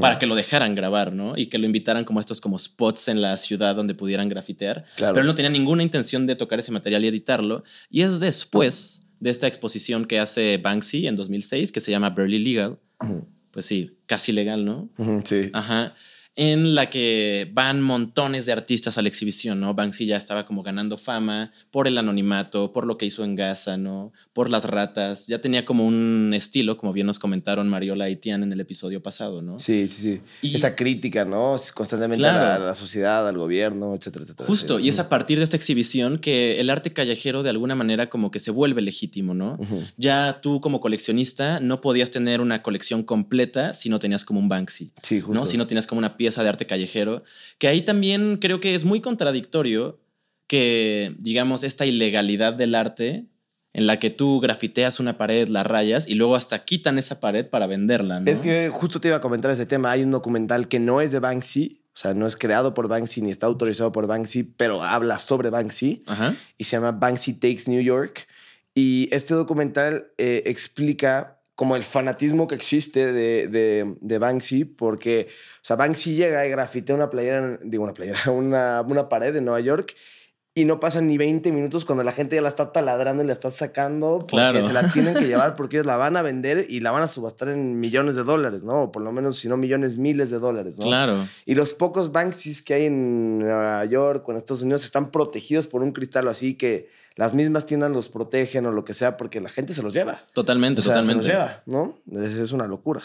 para 0.00 0.18
que 0.18 0.26
lo 0.26 0.34
dejaran 0.34 0.74
grabar, 0.74 1.12
¿no? 1.12 1.36
Y 1.36 1.46
que 1.46 1.58
lo 1.58 1.66
invitaran 1.66 2.04
como 2.04 2.20
estos 2.20 2.40
como 2.40 2.58
spots 2.58 3.08
en 3.08 3.20
la 3.20 3.36
ciudad 3.36 3.76
donde 3.76 3.94
pudieran 3.94 4.28
grafitear. 4.28 4.84
Claro. 4.96 5.14
Pero 5.14 5.22
él 5.22 5.26
no 5.28 5.34
tenía 5.34 5.50
ninguna 5.50 5.82
intención 5.82 6.26
de 6.26 6.36
tocar 6.36 6.58
ese 6.58 6.72
material 6.72 7.04
y 7.04 7.08
editarlo. 7.08 7.64
Y 7.90 8.02
es 8.02 8.20
después 8.20 9.06
de 9.20 9.30
esta 9.30 9.46
exposición 9.46 10.04
que 10.04 10.18
hace 10.18 10.58
Banksy 10.58 11.06
en 11.06 11.16
2006, 11.16 11.72
que 11.72 11.80
se 11.80 11.90
llama 11.90 12.10
Barely 12.10 12.38
Legal. 12.38 12.78
Pues 13.50 13.66
sí, 13.66 13.96
casi 14.06 14.32
legal, 14.32 14.64
¿no? 14.64 14.90
Sí. 15.24 15.50
Ajá. 15.52 15.94
En 16.38 16.74
la 16.74 16.90
que 16.90 17.50
van 17.54 17.80
montones 17.80 18.44
de 18.44 18.52
artistas 18.52 18.98
a 18.98 19.02
la 19.02 19.08
exhibición, 19.08 19.58
¿no? 19.58 19.72
Banksy 19.72 20.04
ya 20.04 20.18
estaba 20.18 20.44
como 20.44 20.62
ganando 20.62 20.98
fama 20.98 21.50
por 21.70 21.88
el 21.88 21.96
anonimato, 21.96 22.74
por 22.74 22.86
lo 22.86 22.98
que 22.98 23.06
hizo 23.06 23.24
en 23.24 23.36
Gaza, 23.36 23.78
¿no? 23.78 24.12
Por 24.34 24.50
las 24.50 24.66
ratas. 24.66 25.26
Ya 25.28 25.40
tenía 25.40 25.64
como 25.64 25.86
un 25.86 26.32
estilo, 26.34 26.76
como 26.76 26.92
bien 26.92 27.06
nos 27.06 27.18
comentaron 27.18 27.70
Mariola 27.70 28.10
y 28.10 28.16
Tian 28.16 28.42
en 28.42 28.52
el 28.52 28.60
episodio 28.60 29.02
pasado, 29.02 29.40
¿no? 29.40 29.58
Sí, 29.60 29.88
sí, 29.88 30.02
sí. 30.02 30.20
Y- 30.42 30.54
Esa 30.56 30.76
crítica, 30.76 31.24
¿no? 31.24 31.56
Constantemente 31.74 32.26
a, 32.26 32.32
la, 32.32 32.38
Claro. 32.38 32.64
a 32.64 32.66
la 32.66 32.74
sociedad, 32.74 33.26
al 33.26 33.38
gobierno, 33.38 33.94
etcétera, 33.94 34.24
etcétera. 34.24 34.46
Justo, 34.46 34.78
Sí. 34.78 34.84
y 34.84 34.88
es 34.90 34.98
a 34.98 35.08
partir 35.08 35.38
de 35.38 35.44
esta 35.44 35.56
exhibición 35.56 36.18
que 36.18 36.60
el 36.60 36.68
arte 36.68 36.92
callejero 36.92 37.44
de 37.44 37.48
alguna 37.48 37.74
manera 37.76 38.10
como 38.10 38.30
que 38.30 38.40
se 38.40 38.50
vuelve 38.50 38.82
legítimo, 38.82 39.32
¿no? 39.32 39.54
Ujú. 39.58 39.84
Ya 39.96 40.38
tú 40.42 40.60
como 40.60 40.82
coleccionista 40.82 41.60
no 41.60 41.80
podías 41.80 42.10
tener 42.10 42.42
una 42.42 42.62
colección 42.62 43.04
completa 43.04 43.72
si 43.72 43.88
no 43.88 43.98
tenías 43.98 44.22
como 44.26 44.38
un 44.38 44.50
Banksy. 44.50 44.92
Sí, 45.02 45.20
justo. 45.22 45.32
¿no? 45.32 45.46
Si 45.46 45.56
no 45.56 45.66
tienes 45.66 45.86
como 45.86 45.98
una 46.00 46.14
pieza 46.18 46.25
de 46.34 46.48
arte 46.48 46.66
callejero, 46.66 47.22
que 47.58 47.68
ahí 47.68 47.82
también 47.82 48.38
creo 48.38 48.60
que 48.60 48.74
es 48.74 48.84
muy 48.84 49.00
contradictorio 49.00 49.98
que, 50.46 51.14
digamos, 51.18 51.62
esta 51.64 51.86
ilegalidad 51.86 52.52
del 52.54 52.74
arte 52.74 53.26
en 53.72 53.86
la 53.86 53.98
que 53.98 54.08
tú 54.10 54.40
grafiteas 54.40 55.00
una 55.00 55.18
pared, 55.18 55.48
la 55.48 55.62
rayas 55.62 56.08
y 56.08 56.14
luego 56.14 56.34
hasta 56.34 56.64
quitan 56.64 56.98
esa 56.98 57.20
pared 57.20 57.46
para 57.46 57.66
venderla, 57.66 58.20
¿no? 58.20 58.30
Es 58.30 58.40
que 58.40 58.70
justo 58.72 59.00
te 59.00 59.08
iba 59.08 59.18
a 59.18 59.20
comentar 59.20 59.50
ese 59.50 59.66
tema. 59.66 59.90
Hay 59.90 60.02
un 60.02 60.10
documental 60.10 60.66
que 60.66 60.78
no 60.80 61.02
es 61.02 61.12
de 61.12 61.18
Banksy, 61.18 61.82
o 61.94 61.98
sea, 61.98 62.14
no 62.14 62.26
es 62.26 62.36
creado 62.36 62.72
por 62.72 62.88
Banksy 62.88 63.20
ni 63.20 63.30
está 63.30 63.46
autorizado 63.46 63.92
por 63.92 64.06
Banksy, 64.06 64.44
pero 64.44 64.82
habla 64.82 65.18
sobre 65.18 65.50
Banksy 65.50 66.04
Ajá. 66.06 66.36
y 66.56 66.64
se 66.64 66.76
llama 66.76 66.92
Banksy 66.92 67.34
Takes 67.34 67.64
New 67.66 67.82
York. 67.82 68.26
Y 68.74 69.08
este 69.12 69.34
documental 69.34 70.08
eh, 70.18 70.42
explica 70.46 71.35
como 71.56 71.74
el 71.74 71.84
fanatismo 71.84 72.46
que 72.46 72.54
existe 72.54 73.12
de, 73.12 73.48
de, 73.48 73.96
de 74.00 74.18
Banksy, 74.18 74.66
porque, 74.66 75.28
o 75.30 75.64
sea, 75.64 75.76
Banksy 75.76 76.14
llega 76.14 76.46
y 76.46 76.50
grafitea 76.50 76.94
una 76.94 77.10
playera, 77.10 77.58
digo 77.62 77.82
una 77.82 77.94
playera, 77.94 78.20
una, 78.30 78.82
una 78.82 79.08
pared 79.08 79.34
en 79.34 79.46
Nueva 79.46 79.60
York 79.60 79.96
y 80.58 80.64
no 80.64 80.80
pasan 80.80 81.06
ni 81.06 81.18
20 81.18 81.52
minutos 81.52 81.84
cuando 81.84 82.02
la 82.02 82.12
gente 82.12 82.34
ya 82.34 82.40
la 82.42 82.48
está 82.48 82.72
taladrando 82.72 83.22
y 83.22 83.26
la 83.26 83.34
está 83.34 83.50
sacando 83.50 84.20
porque 84.20 84.30
Claro. 84.36 84.66
se 84.66 84.72
la 84.72 84.88
tienen 84.92 85.14
que 85.14 85.26
llevar 85.26 85.54
porque 85.54 85.76
ellos 85.76 85.86
la 85.86 85.98
van 85.98 86.16
a 86.16 86.22
vender 86.22 86.64
y 86.68 86.80
la 86.80 86.90
van 86.92 87.02
a 87.02 87.08
subastar 87.08 87.50
en 87.50 87.78
millones 87.78 88.16
de 88.16 88.24
dólares, 88.24 88.62
¿no? 88.64 88.84
O 88.84 88.90
por 88.92 89.02
lo 89.02 89.12
menos, 89.12 89.38
si 89.38 89.48
no 89.48 89.56
millones, 89.58 89.98
miles 89.98 90.30
de 90.30 90.38
dólares, 90.38 90.78
¿no? 90.78 90.86
Claro. 90.86 91.28
Y 91.44 91.54
los 91.54 91.74
pocos 91.74 92.10
Banksys 92.10 92.62
que 92.62 92.72
hay 92.74 92.86
en 92.86 93.38
Nueva 93.40 93.84
York 93.84 94.26
o 94.26 94.32
en 94.32 94.38
Estados 94.38 94.62
Unidos 94.62 94.84
están 94.84 95.10
protegidos 95.10 95.66
por 95.66 95.82
un 95.82 95.92
cristal 95.92 96.26
así 96.26 96.54
que 96.54 96.88
las 97.16 97.34
mismas 97.34 97.66
tiendas 97.66 97.90
los 97.90 98.08
protegen 98.08 98.64
o 98.64 98.72
lo 98.72 98.84
que 98.84 98.94
sea 98.94 99.18
porque 99.18 99.40
la 99.42 99.50
gente 99.50 99.74
se 99.74 99.82
los 99.82 99.92
lleva. 99.92 100.24
Totalmente, 100.32 100.80
O 100.80 100.84
sea, 100.84 100.94
totalmente. 100.94 101.22
se 101.26 101.32
los 101.34 101.38
lleva, 101.38 101.62
¿no? 101.66 101.98
Es, 102.26 102.32
es 102.34 102.52
una 102.52 102.66
locura. 102.66 103.02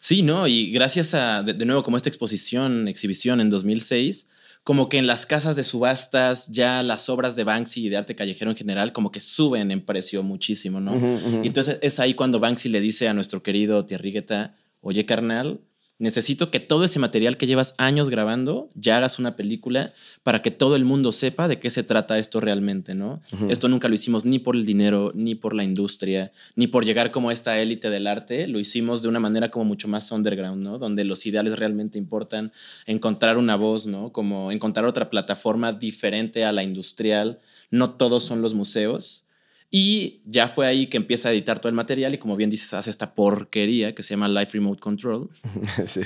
Sí, 0.00 0.22
¿no? 0.22 0.48
Y 0.48 0.72
gracias 0.72 1.14
a, 1.14 1.42
de, 1.44 1.54
de 1.54 1.64
nuevo, 1.64 1.84
como 1.84 1.96
esta 1.96 2.08
exposición, 2.08 2.88
exhibición 2.88 3.40
en 3.40 3.50
2006, 3.50 4.30
como 4.68 4.90
que 4.90 4.98
en 4.98 5.06
las 5.06 5.24
casas 5.24 5.56
de 5.56 5.64
subastas 5.64 6.48
ya 6.48 6.82
las 6.82 7.08
obras 7.08 7.36
de 7.36 7.44
Banksy 7.44 7.86
y 7.86 7.88
de 7.88 7.96
arte 7.96 8.14
callejero 8.14 8.50
en 8.50 8.56
general 8.58 8.92
como 8.92 9.10
que 9.10 9.18
suben 9.18 9.70
en 9.70 9.80
precio 9.80 10.22
muchísimo, 10.22 10.78
¿no? 10.78 10.94
Y 11.42 11.46
entonces 11.46 11.78
es 11.80 11.98
ahí 11.98 12.12
cuando 12.12 12.38
Banksy 12.38 12.68
le 12.68 12.82
dice 12.82 13.08
a 13.08 13.14
nuestro 13.14 13.42
querido 13.42 13.86
Tierrigueta, 13.86 14.56
oye 14.82 15.06
carnal, 15.06 15.62
necesito 15.98 16.50
que 16.50 16.60
todo 16.60 16.84
ese 16.84 16.98
material 16.98 17.36
que 17.36 17.46
llevas 17.46 17.74
años 17.76 18.08
grabando 18.08 18.70
ya 18.74 18.96
hagas 18.96 19.18
una 19.18 19.34
película 19.34 19.92
para 20.22 20.42
que 20.42 20.50
todo 20.50 20.76
el 20.76 20.84
mundo 20.84 21.12
sepa 21.12 21.48
de 21.48 21.58
qué 21.58 21.70
se 21.70 21.82
trata 21.82 22.18
esto 22.18 22.40
realmente, 22.40 22.94
¿no? 22.94 23.20
Esto 23.48 23.68
nunca 23.68 23.88
lo 23.88 23.94
hicimos 23.94 24.24
ni 24.24 24.38
por 24.38 24.54
el 24.54 24.64
dinero, 24.64 25.12
ni 25.14 25.34
por 25.34 25.54
la 25.54 25.64
industria, 25.64 26.32
ni 26.54 26.68
por 26.68 26.84
llegar 26.84 27.10
como 27.10 27.30
esta 27.30 27.58
élite 27.58 27.90
del 27.90 28.06
arte, 28.06 28.46
lo 28.46 28.60
hicimos 28.60 29.02
de 29.02 29.08
una 29.08 29.20
manera 29.20 29.50
como 29.50 29.64
mucho 29.64 29.88
más 29.88 30.10
underground, 30.12 30.62
¿no? 30.62 30.78
Donde 30.78 31.04
los 31.04 31.26
ideales 31.26 31.58
realmente 31.58 31.98
importan, 31.98 32.52
encontrar 32.86 33.36
una 33.36 33.56
voz, 33.56 33.86
¿no? 33.86 34.12
Como 34.12 34.52
encontrar 34.52 34.86
otra 34.86 35.10
plataforma 35.10 35.72
diferente 35.72 36.44
a 36.44 36.52
la 36.52 36.62
industrial, 36.62 37.40
no 37.70 37.90
todos 37.90 38.24
son 38.24 38.40
los 38.40 38.54
museos. 38.54 39.24
Y 39.70 40.22
ya 40.24 40.48
fue 40.48 40.66
ahí 40.66 40.86
que 40.86 40.96
empieza 40.96 41.28
a 41.28 41.32
editar 41.32 41.58
todo 41.58 41.68
el 41.68 41.74
material 41.74 42.14
y 42.14 42.18
como 42.18 42.36
bien 42.36 42.48
dices, 42.48 42.72
hace 42.72 42.90
esta 42.90 43.14
porquería 43.14 43.94
que 43.94 44.02
se 44.02 44.10
llama 44.10 44.28
Life 44.28 44.52
Remote 44.52 44.80
Control. 44.80 45.28
sí. 45.86 46.00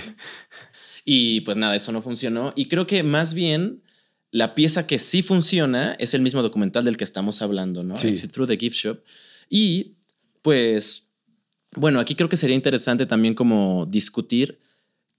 Y 1.04 1.42
pues 1.42 1.57
nada, 1.57 1.76
eso 1.76 1.92
no 1.92 2.02
funcionó. 2.02 2.52
Y 2.57 2.66
creo 2.66 2.87
que 2.87 3.02
más 3.02 3.35
bien 3.35 3.83
la 4.31 4.54
pieza 4.54 4.87
que 4.87 4.99
sí 4.99 5.23
funciona 5.23 5.95
es 5.99 6.14
el 6.14 6.23
mismo 6.23 6.42
documental 6.42 6.85
del 6.85 6.97
que 6.97 7.04
estamos 7.04 7.42
hablando, 7.42 7.83
¿no? 7.83 7.97
Sí. 7.97 8.09
Exit 8.09 8.33
Through 8.33 8.49
the 8.49 8.57
Gift 8.57 8.76
Shop. 8.76 9.00
Y 9.49 9.95
pues, 10.42 11.09
bueno, 11.76 12.00
aquí 12.00 12.14
creo 12.14 12.28
que 12.28 12.37
sería 12.37 12.57
interesante 12.57 13.07
también 13.07 13.35
como 13.35 13.87
discutir 13.87 14.59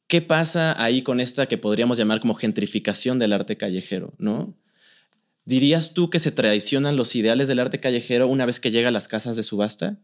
¿qué 0.08 0.22
pasa 0.22 0.82
ahí 0.82 1.02
con 1.02 1.20
esta 1.20 1.48
que 1.48 1.58
podríamos 1.58 1.98
llamar 1.98 2.20
como 2.20 2.36
gentrificación 2.36 3.20
del 3.20 3.34
arte 3.34 3.58
callejero, 3.58 4.14
¿no? 4.18 4.56
¿Dirías 5.46 5.94
tú 5.94 6.10
que 6.10 6.20
se 6.20 6.32
traicionan 6.32 6.96
los 6.96 7.16
ideales 7.16 7.48
del 7.48 7.60
arte 7.60 7.80
callejero 7.80 8.28
una 8.28 8.46
vez 8.46 8.60
que 8.60 8.72
llega 8.72 8.90
a 8.90 8.92
las 8.92 9.08
casas 9.08 9.36
de 9.36 9.44
subasta? 9.44 9.98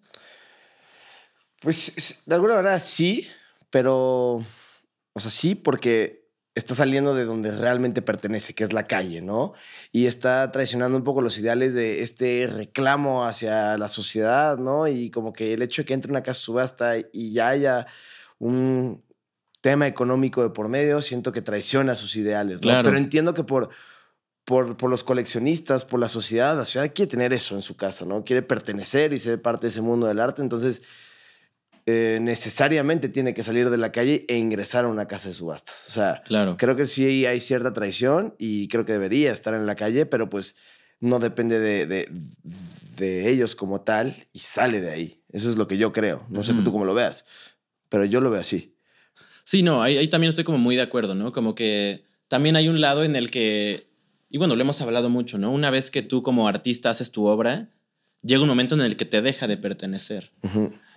Pues 1.62 2.22
de 2.26 2.36
alguna 2.36 2.56
manera 2.56 2.80
sí, 2.80 3.28
pero, 3.70 4.46
o 5.14 5.20
sea, 5.20 5.32
sí, 5.32 5.56
porque 5.56 6.20
está 6.56 6.76
saliendo 6.76 7.16
de 7.16 7.26
donde 7.26 7.52
realmente 7.52 8.02
pertenece, 8.02 8.54
que 8.54 8.64
es 8.64 8.74
la 8.74 8.88
calle, 8.88 9.22
¿no? 9.22 9.54
Y 9.92 10.06
está 10.06 10.52
traicionando 10.52 10.98
un 10.98 11.04
poco 11.04 11.22
los 11.22 11.38
ideales 11.38 11.74
de 11.74 12.04
este 12.04 12.48
reclamo 12.48 13.26
hacia 13.26 13.78
la 13.78 13.88
sociedad, 13.88 14.58
¿no? 14.58 14.88
Y 14.88 15.10
como 15.10 15.34
que 15.34 15.54
el 15.54 15.62
hecho 15.62 15.82
de 15.82 15.86
que 15.88 15.94
entre 15.94 16.12
una 16.12 16.24
casa 16.24 16.40
subasta 16.40 16.96
y 17.14 17.32
ya 17.34 17.50
haya 17.50 17.88
un 18.40 19.04
tema 19.62 19.88
económico 19.88 20.44
de 20.44 20.50
por 20.50 20.70
medio, 20.70 21.02
siento 21.02 21.32
que 21.32 21.42
traiciona 21.42 21.96
sus 21.96 22.16
ideales, 22.16 22.62
¿no? 22.62 22.82
Pero 22.84 22.98
entiendo 22.98 23.34
que 23.34 23.44
por, 23.44 23.70
por, 24.50 24.78
por, 24.78 24.90
los 24.90 25.04
coleccionistas, 25.04 25.86
por 25.86 26.00
la 26.00 26.10
sociedad, 26.10 26.58
la 26.58 26.66
sociedad 26.66 26.92
quiere 26.92 27.12
tener 27.12 27.34
eso 27.34 27.54
en 27.54 27.62
su 27.62 27.76
casa, 27.78 28.04
¿no? 28.04 28.24
Quiere 28.24 28.42
pertenecer 28.42 29.14
y 29.14 29.20
ser 29.20 29.40
parte 29.40 29.68
de 29.68 29.70
ese 29.70 29.82
mundo 29.82 30.08
del 30.08 30.20
arte, 30.20 30.42
entonces 30.42 30.82
eh, 31.86 32.18
necesariamente 32.20 33.10
tiene 33.10 33.36
que 33.36 33.44
salir 33.44 33.70
de 33.70 33.78
la 33.78 33.92
calle 33.92 34.26
e 34.28 34.38
ingresar 34.38 34.86
a 34.86 34.88
una 34.88 35.08
casa 35.08 35.28
de 35.28 35.36
subastas. 35.36 35.86
O 35.88 35.92
sea, 35.92 36.24
claro. 36.26 36.58
creo 36.58 36.76
que 36.76 36.88
sí 36.88 37.28
hay 37.28 37.40
cierta 37.42 37.74
traición 37.74 38.34
y 38.40 38.68
creo 38.70 38.86
que 38.86 38.94
debería 38.94 39.32
estar 39.32 39.54
en 39.54 39.68
la 39.68 39.76
calle, 39.76 40.08
pero 40.08 40.32
pues 40.32 40.56
no 41.00 41.20
depende 41.20 41.60
de, 41.60 41.86
de, 41.86 42.10
de 42.98 43.30
ellos 43.30 43.56
como 43.56 43.82
tal 43.82 44.16
y 44.34 44.40
sale 44.40 44.82
de 44.82 44.90
ahí. 44.90 45.22
Eso 45.32 45.48
es 45.48 45.58
lo 45.58 45.68
que 45.68 45.78
yo 45.78 45.94
creo. 45.94 46.26
No 46.28 46.42
sé 46.42 46.56
tú 46.56 46.72
cómo 46.72 46.86
lo 46.86 46.96
veas, 46.96 47.24
pero 47.88 48.04
yo 48.04 48.20
lo 48.20 48.32
veo 48.32 48.42
así. 48.42 48.74
Sí, 49.44 49.62
no, 49.62 49.84
ahí, 49.84 49.96
ahí 49.96 50.08
también 50.08 50.30
estoy 50.30 50.44
como 50.44 50.58
muy 50.58 50.76
de 50.76 50.82
acuerdo, 50.82 51.14
¿no? 51.14 51.34
Como 51.34 51.54
que 51.54 52.04
también 52.28 52.56
hay 52.56 52.68
un 52.68 52.82
lado 52.82 53.04
en 53.04 53.16
el 53.16 53.30
que, 53.30 53.89
y 54.30 54.38
bueno, 54.38 54.56
lo 54.56 54.62
hemos 54.62 54.82
hablado 54.82 55.10
mucho, 55.10 55.38
¿no? 55.38 55.52
Una 55.52 55.72
vez 55.72 55.92
que 55.92 56.02
tú 56.02 56.24
como 56.24 56.48
artista 56.48 56.90
haces 56.90 57.12
tu 57.12 57.26
obra, 57.26 57.70
llega 58.22 58.42
un 58.42 58.50
momento 58.50 58.76
en 58.76 58.82
el 58.82 58.96
que 58.96 59.06
te 59.06 59.22
deja 59.22 59.48
de 59.48 59.58
pertenecer. 59.58 60.32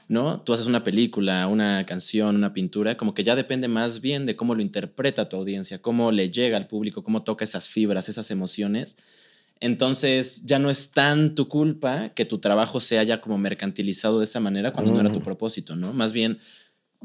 ¿no? 0.09 0.41
Tú 0.43 0.53
haces 0.53 0.67
una 0.67 0.85
película, 0.85 1.47
una 1.47 1.87
canción, 1.87 2.37
una 2.37 2.53
pintura, 2.53 2.97
como 2.97 3.15
que 3.15 3.25
ya 3.25 3.35
depende 3.35 3.69
más 3.69 4.01
bien 4.01 4.27
de 4.27 4.37
cómo 4.37 4.55
lo 4.55 4.61
interpreta 4.61 5.29
tu 5.29 5.37
audiencia, 5.37 5.81
cómo 5.81 6.12
le 6.12 6.31
llega 6.31 6.57
al 6.57 6.67
público, 6.67 7.03
cómo 7.03 7.23
toca 7.23 7.45
esas 7.45 7.69
fibras, 7.69 8.09
esas 8.09 8.31
emociones. 8.31 8.99
Entonces 9.61 10.45
ya 10.45 10.59
no 10.59 10.71
es 10.71 10.91
tan 10.91 11.35
tu 11.35 11.49
culpa 11.49 12.11
que 12.11 12.25
tu 12.25 12.39
trabajo 12.39 12.81
se 12.81 12.99
haya 12.99 13.21
como 13.21 13.39
mercantilizado 13.39 14.19
de 14.19 14.25
esa 14.25 14.41
manera 14.41 14.73
cuando 14.73 14.93
no 14.93 15.01
era 15.01 15.12
tu 15.12 15.21
mm. 15.21 15.25
propósito, 15.25 15.77
¿no? 15.77 15.93
Más 15.93 16.12
bien, 16.12 16.39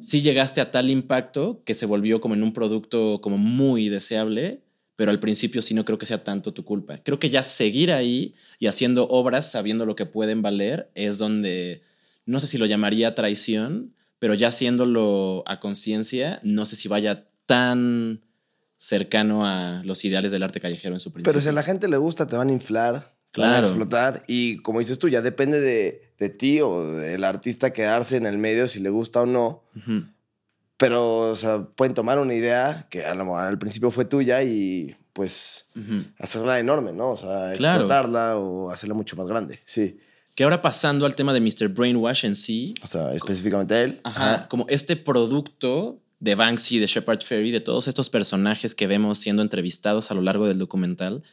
sí 0.01 0.21
llegaste 0.21 0.59
a 0.59 0.71
tal 0.71 0.89
impacto 0.89 1.61
que 1.65 1.75
se 1.75 1.85
volvió 1.85 2.19
como 2.19 2.33
en 2.33 2.43
un 2.43 2.53
producto 2.53 3.21
como 3.21 3.37
muy 3.37 3.89
deseable, 3.89 4.63
pero 4.97 5.11
al 5.11 5.19
principio 5.21 5.61
sí 5.61 5.73
no 5.73 5.85
creo 5.85 5.97
que 5.97 6.07
sea 6.07 6.25
tanto 6.25 6.53
tu 6.53 6.65
culpa. 6.65 6.97
Creo 6.97 7.19
que 7.19 7.29
ya 7.29 7.43
seguir 7.43 7.91
ahí 7.93 8.35
y 8.59 8.65
haciendo 8.65 9.07
obras 9.07 9.49
sabiendo 9.49 9.85
lo 9.85 9.95
que 9.95 10.07
pueden 10.07 10.41
valer 10.41 10.89
es 10.95 11.19
donde 11.19 11.83
no 12.25 12.39
sé 12.41 12.47
si 12.47 12.57
lo 12.57 12.65
llamaría 12.65 13.15
traición, 13.15 13.93
pero 14.19 14.33
ya 14.33 14.49
haciéndolo 14.49 15.43
a 15.45 15.59
conciencia, 15.59 16.39
no 16.43 16.65
sé 16.65 16.75
si 16.75 16.87
vaya 16.89 17.27
tan 17.45 18.21
cercano 18.77 19.45
a 19.45 19.83
los 19.85 20.03
ideales 20.03 20.31
del 20.31 20.41
arte 20.41 20.59
callejero 20.59 20.95
en 20.95 20.99
su 20.99 21.13
principio. 21.13 21.31
Pero 21.31 21.41
si 21.41 21.49
a 21.49 21.53
la 21.53 21.63
gente 21.63 21.87
le 21.87 21.97
gusta, 21.97 22.25
te 22.25 22.35
van 22.35 22.49
a 22.49 22.51
inflar, 22.51 23.05
te 23.31 23.41
van 23.41 23.53
a 23.53 23.59
explotar. 23.59 24.23
Y 24.27 24.57
como 24.57 24.79
dices 24.79 24.97
tú, 24.97 25.09
ya 25.09 25.21
depende 25.21 25.61
de, 25.61 26.11
de, 26.17 26.29
ti 26.29 26.59
o 26.59 26.83
del 26.95 27.23
artista 27.23 27.71
quedarse 27.71 28.17
en 28.17 28.25
el 28.25 28.39
medio 28.39 28.67
si 28.67 28.79
le 28.79 28.89
gusta 28.89 29.21
o 29.21 29.25
no. 29.27 29.63
Pero, 30.77 31.31
o 31.31 31.35
sea, 31.35 31.63
pueden 31.63 31.93
tomar 31.93 32.19
una 32.19 32.35
idea 32.35 32.87
que 32.89 33.03
al 33.03 33.57
principio 33.57 33.89
fue 33.91 34.05
tuya 34.05 34.43
y 34.43 34.95
pues 35.13 35.69
hacerla 36.19 36.59
enorme, 36.59 36.93
¿no? 36.93 37.11
O 37.11 37.17
sea, 37.17 37.51
explotarla 37.51 38.37
o 38.37 38.69
hacerla 38.69 38.93
mucho 38.93 39.15
más 39.15 39.27
grande. 39.27 39.59
Sí. 39.65 39.99
Que 40.35 40.43
ahora 40.43 40.61
pasando 40.61 41.07
al 41.07 41.15
tema 41.15 41.33
de 41.33 41.41
Mr. 41.41 41.69
Brainwash 41.69 42.23
en 42.23 42.35
sí. 42.35 42.75
O 42.83 42.87
sea, 42.87 43.11
específicamente 43.13 43.81
él. 43.81 43.99
Ajá, 44.03 44.47
Como 44.47 44.67
este 44.69 44.95
producto 44.95 45.99
de 46.19 46.35
Banksy, 46.35 46.77
de 46.77 46.85
Shepard 46.85 47.23
Ferry, 47.23 47.49
de 47.49 47.59
todos 47.59 47.87
estos 47.87 48.11
personajes 48.11 48.75
que 48.75 48.85
vemos 48.85 49.17
siendo 49.17 49.41
entrevistados 49.41 50.11
a 50.11 50.13
lo 50.13 50.21
largo 50.21 50.47
del 50.47 50.59
documental, 50.59 51.23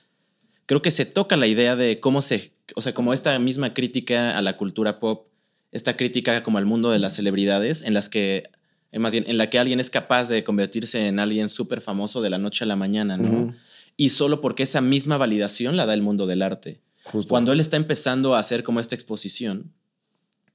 creo 0.64 0.80
que 0.80 0.90
se 0.90 1.04
toca 1.04 1.36
la 1.36 1.46
idea 1.46 1.76
de 1.76 2.00
cómo 2.00 2.22
se. 2.22 2.52
O 2.76 2.80
sea, 2.80 2.94
como 2.94 3.12
esta 3.12 3.38
misma 3.38 3.74
crítica 3.74 4.38
a 4.38 4.40
la 4.40 4.56
cultura 4.56 5.00
pop, 5.00 5.26
esta 5.70 5.98
crítica 5.98 6.42
como 6.42 6.56
al 6.56 6.64
mundo 6.64 6.90
de 6.90 6.98
las 6.98 7.14
celebridades, 7.14 7.82
en 7.82 7.92
las 7.92 8.08
que. 8.08 8.50
Eh, 8.94 9.00
más 9.00 9.10
bien, 9.10 9.24
en 9.26 9.38
la 9.38 9.50
que 9.50 9.58
alguien 9.58 9.80
es 9.80 9.90
capaz 9.90 10.28
de 10.28 10.44
convertirse 10.44 11.08
en 11.08 11.18
alguien 11.18 11.48
súper 11.48 11.80
famoso 11.80 12.22
de 12.22 12.30
la 12.30 12.38
noche 12.38 12.62
a 12.62 12.68
la 12.68 12.76
mañana, 12.76 13.16
¿no? 13.16 13.52
Y 13.96 14.10
solo 14.10 14.40
porque 14.40 14.62
esa 14.62 14.80
misma 14.80 15.16
validación 15.16 15.76
la 15.76 15.84
da 15.84 15.94
el 15.94 16.00
mundo 16.00 16.28
del 16.28 16.42
arte. 16.42 16.80
Cuando 17.28 17.52
él 17.52 17.58
está 17.58 17.76
empezando 17.76 18.36
a 18.36 18.38
hacer 18.38 18.62
como 18.62 18.78
esta 18.78 18.94
exposición, 18.94 19.72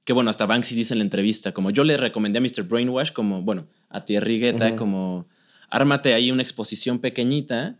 que 0.06 0.14
bueno, 0.14 0.30
hasta 0.30 0.46
Banksy 0.46 0.74
dice 0.74 0.94
en 0.94 1.00
la 1.00 1.04
entrevista, 1.04 1.52
como 1.52 1.70
yo 1.70 1.84
le 1.84 1.98
recomendé 1.98 2.38
a 2.38 2.40
Mr. 2.40 2.62
Brainwash, 2.62 3.12
como, 3.12 3.42
bueno, 3.42 3.66
a 3.90 4.06
Thierry 4.06 4.38
Guetta, 4.38 4.74
como, 4.74 5.28
ármate 5.68 6.14
ahí 6.14 6.30
una 6.30 6.42
exposición 6.42 6.98
pequeñita 6.98 7.76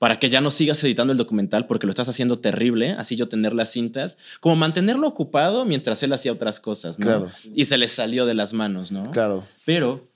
para 0.00 0.18
que 0.18 0.30
ya 0.30 0.40
no 0.40 0.50
sigas 0.50 0.82
editando 0.82 1.12
el 1.12 1.18
documental 1.18 1.66
porque 1.66 1.86
lo 1.86 1.90
estás 1.90 2.08
haciendo 2.08 2.38
terrible, 2.38 2.92
así 2.92 3.16
yo 3.16 3.28
tener 3.28 3.52
las 3.52 3.70
cintas, 3.70 4.16
como 4.40 4.56
mantenerlo 4.56 5.06
ocupado 5.06 5.66
mientras 5.66 6.02
él 6.02 6.14
hacía 6.14 6.32
otras 6.32 6.58
cosas, 6.58 6.98
¿no? 6.98 7.04
Claro. 7.04 7.28
Y 7.54 7.66
se 7.66 7.76
le 7.76 7.86
salió 7.86 8.24
de 8.24 8.32
las 8.32 8.54
manos, 8.54 8.90
¿no? 8.90 9.10
Claro. 9.10 9.44
Pero 9.66 10.08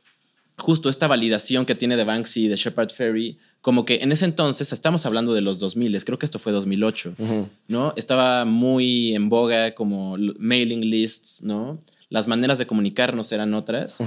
justo 0.56 0.88
esta 0.88 1.06
validación 1.06 1.66
que 1.66 1.74
tiene 1.74 1.98
de 1.98 2.04
Banksy 2.04 2.46
y 2.46 2.48
de 2.48 2.56
Shepard 2.56 2.92
Ferry 2.92 3.38
como 3.60 3.84
que 3.84 3.96
en 3.96 4.10
ese 4.10 4.24
entonces, 4.24 4.72
estamos 4.72 5.04
hablando 5.04 5.34
de 5.34 5.42
los 5.42 5.58
2000, 5.58 6.02
creo 6.04 6.18
que 6.18 6.24
esto 6.24 6.38
fue 6.38 6.52
2008, 6.52 7.14
¿no? 7.68 7.92
Estaba 7.96 8.46
muy 8.46 9.14
en 9.14 9.28
boga 9.28 9.74
como 9.74 10.16
mailing 10.38 10.80
lists, 10.80 11.42
¿no? 11.42 11.78
Las 12.10 12.28
maneras 12.28 12.58
de 12.58 12.66
comunicarnos 12.66 13.32
eran 13.32 13.54
otras. 13.54 13.98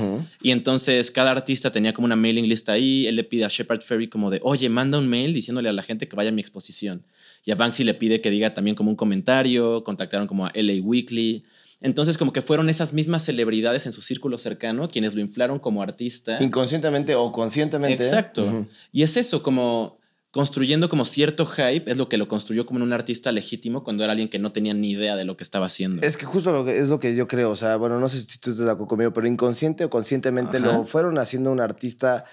Y 0.41 0.51
entonces 0.51 1.11
cada 1.11 1.31
artista 1.31 1.71
tenía 1.71 1.93
como 1.93 2.05
una 2.05 2.15
mailing 2.15 2.47
list 2.47 2.69
ahí. 2.69 3.07
Él 3.07 3.15
le 3.15 3.23
pide 3.23 3.45
a 3.45 3.49
Shepard 3.49 3.81
Ferry 3.81 4.07
como 4.07 4.29
de, 4.29 4.39
oye, 4.43 4.69
manda 4.69 4.97
un 4.97 5.07
mail 5.07 5.33
diciéndole 5.33 5.69
a 5.69 5.73
la 5.73 5.81
gente 5.81 6.07
que 6.07 6.15
vaya 6.15 6.29
a 6.29 6.33
mi 6.33 6.41
exposición. 6.41 7.03
Y 7.43 7.51
a 7.51 7.55
Banksy 7.55 7.83
le 7.83 7.93
pide 7.93 8.21
que 8.21 8.29
diga 8.29 8.53
también 8.53 8.75
como 8.75 8.89
un 8.89 8.95
comentario. 8.95 9.83
Contactaron 9.83 10.27
como 10.27 10.45
a 10.45 10.51
LA 10.53 10.81
Weekly. 10.81 11.43
Entonces, 11.79 12.17
como 12.17 12.33
que 12.33 12.41
fueron 12.41 12.69
esas 12.69 12.93
mismas 12.93 13.23
celebridades 13.23 13.85
en 13.85 13.91
su 13.91 14.01
círculo 14.01 14.37
cercano 14.39 14.89
quienes 14.89 15.13
lo 15.13 15.21
inflaron 15.21 15.59
como 15.59 15.83
artista. 15.83 16.41
Inconscientemente 16.41 17.15
o 17.15 17.31
conscientemente. 17.31 18.03
Exacto. 18.03 18.67
Y 18.91 19.03
es 19.03 19.15
eso, 19.15 19.43
como 19.43 19.99
construyendo 20.31 20.89
como 20.89 21.05
cierto 21.05 21.45
hype, 21.45 21.89
es 21.89 21.97
lo 21.97 22.09
que 22.09 22.17
lo 22.17 22.27
construyó 22.27 22.65
como 22.65 22.83
un 22.83 22.93
artista 22.93 23.31
legítimo 23.31 23.83
cuando 23.83 24.03
era 24.03 24.11
alguien 24.11 24.29
que 24.29 24.39
no 24.39 24.51
tenía 24.51 24.73
ni 24.73 24.91
idea 24.91 25.15
de 25.15 25.25
lo 25.25 25.37
que 25.37 25.43
estaba 25.43 25.65
haciendo. 25.67 26.05
Es 26.05 26.17
que 26.17 26.25
justo 26.25 26.51
lo 26.51 26.65
que, 26.65 26.79
es 26.79 26.89
lo 26.89 26.99
que 26.99 27.15
yo 27.15 27.27
creo, 27.27 27.51
o 27.51 27.55
sea, 27.55 27.75
bueno, 27.77 27.99
no 27.99 28.09
sé 28.09 28.19
si 28.19 28.39
tú 28.39 28.51
estás 28.51 28.65
de 28.65 28.71
acuerdo 28.71 28.87
conmigo, 28.87 29.13
pero 29.13 29.27
inconsciente 29.27 29.85
o 29.85 29.89
conscientemente 29.89 30.59
lo 30.59 30.83
fueron 30.83 31.17
haciendo 31.17 31.51
un 31.51 31.59
artista 31.59 32.25